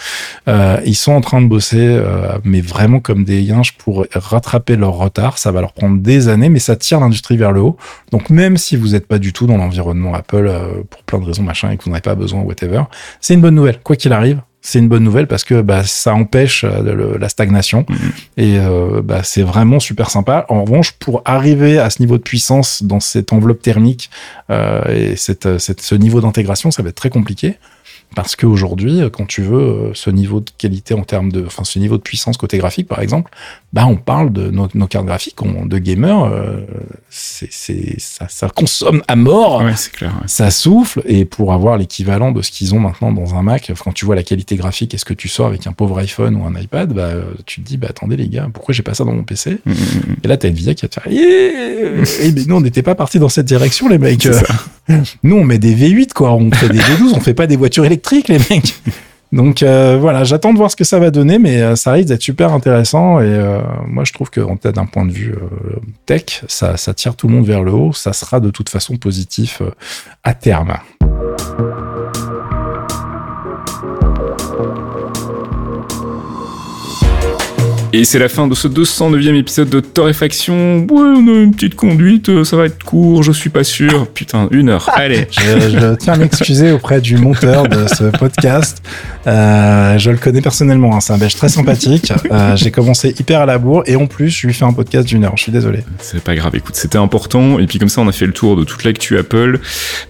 [0.48, 4.76] Euh, ils sont en train de bosser, euh, mais vraiment comme des yinches pour rattraper
[4.76, 5.38] leur retard.
[5.38, 7.76] Ça va leur prendre des années, mais ça tire l'industrie vers le haut.
[8.10, 11.24] Donc même si vous n'êtes pas du tout dans l'environnement Apple euh, pour plein de
[11.24, 12.82] raisons machin et que vous n'en avez pas besoin whatever,
[13.20, 13.78] c'est une bonne nouvelle.
[13.80, 17.28] Quoi qu'il arrive, c'est une bonne nouvelle parce que bah, ça empêche euh, le- la
[17.28, 17.96] stagnation Mhm.
[18.36, 20.44] et euh, bah, c'est vraiment super sympa.
[20.48, 24.10] En revanche, pour arriver à ce niveau de puissance dans cette enveloppe thermique
[24.50, 24.82] euh,
[25.12, 27.56] et cette, cette- ce niveau d'intégration, ça va être très compliqué.
[28.16, 31.78] Parce qu'aujourd'hui, quand tu veux euh, ce niveau de qualité en termes de, enfin, ce
[31.78, 33.30] niveau de puissance côté graphique, par exemple,
[33.72, 36.66] bah, on parle de nos, nos cartes graphiques on, de gamers, euh,
[37.08, 37.48] c'est,
[38.00, 39.62] ça, ça consomme à mort.
[39.62, 40.12] Ouais, c'est clair.
[40.20, 40.26] ouais.
[40.26, 41.02] Ça souffle.
[41.06, 44.16] Et pour avoir l'équivalent de ce qu'ils ont maintenant dans un Mac, quand tu vois
[44.16, 46.92] la qualité graphique et ce que tu sors avec un pauvre iPhone ou un iPad,
[46.92, 47.12] bah,
[47.46, 49.58] tu te dis, bah, attendez, les gars, pourquoi j'ai pas ça dans mon PC?
[49.64, 50.16] Mm, mm, mm.
[50.24, 52.96] Et là, t'as Nvidia qui va te faire, yeah Eh, mais nous, on n'était pas
[52.96, 54.26] partis dans cette direction, les mecs.
[55.22, 56.32] Nous, on met des V8, quoi.
[56.32, 58.74] On fait des V12, on fait pas des voitures électriques, les mecs.
[59.32, 62.08] Donc euh, voilà, j'attends de voir ce que ça va donner, mais euh, ça risque
[62.08, 63.20] d'être super intéressant.
[63.20, 65.34] Et euh, moi, je trouve que d'un point de vue
[66.06, 67.92] tech, ça, ça tire tout le monde vers le haut.
[67.92, 69.62] Ça sera de toute façon positif
[70.24, 70.74] à terme.
[77.92, 80.86] Et c'est la fin de ce 209e épisode de Torréfaction.
[80.88, 84.06] Ouais, on a une petite conduite, euh, ça va être court, je suis pas sûr.
[84.06, 84.88] Putain, une heure.
[84.94, 85.26] Allez.
[85.32, 88.80] Je, je tiens à m'excuser auprès du monteur de ce podcast.
[89.26, 92.12] Euh, je le connais personnellement, hein, c'est un belge très sympathique.
[92.30, 95.08] Euh, J'ai commencé hyper à la bourre et en plus, je lui fais un podcast
[95.08, 95.32] d'une heure.
[95.36, 95.80] Je suis désolé.
[95.98, 97.58] C'est pas grave, écoute, c'était important.
[97.58, 99.58] Et puis comme ça, on a fait le tour de toute l'actu Apple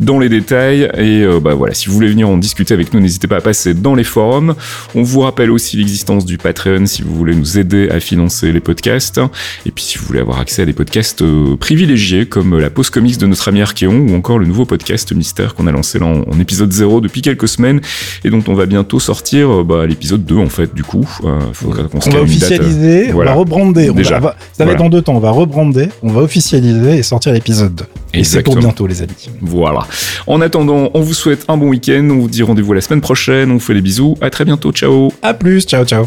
[0.00, 0.90] dans les détails.
[0.98, 3.40] Et euh, bah voilà, si vous voulez venir en discuter avec nous, n'hésitez pas à
[3.40, 4.54] passer dans les forums.
[4.94, 8.60] On vous rappelle aussi l'existence du Patreon si vous voulez nous aider à financer les
[8.60, 9.20] podcasts.
[9.66, 12.90] Et puis si vous voulez avoir accès à des podcasts euh, privilégiés comme la pause
[12.90, 16.06] comics de notre ami Archeon ou encore le nouveau podcast Mystère qu'on a lancé là
[16.06, 17.80] en, en épisode 0 depuis quelques semaines
[18.24, 21.06] et dont on va bientôt sortir euh, bah, l'épisode 2 en fait du coup.
[21.24, 23.30] Euh, faudra qu'on On va date, euh, officialiser, voilà.
[23.32, 23.90] on va rebrander.
[23.92, 24.18] Déjà.
[24.18, 24.72] va- ça va Voilà.
[24.72, 25.14] être dans deux temps.
[25.16, 27.84] On va rebrander, on va officialiser et sortir l'épisode 2.
[28.14, 29.30] Et c'est pour bientôt, les amis.
[29.40, 29.86] Voilà.
[30.26, 32.08] En attendant, on vous souhaite un bon week-end.
[32.10, 33.50] On vous dit rendez-vous la semaine prochaine.
[33.50, 34.16] On vous fait des bisous.
[34.20, 34.72] À très bientôt.
[34.72, 35.12] Ciao.
[35.22, 36.06] À plus, ciao, ciao.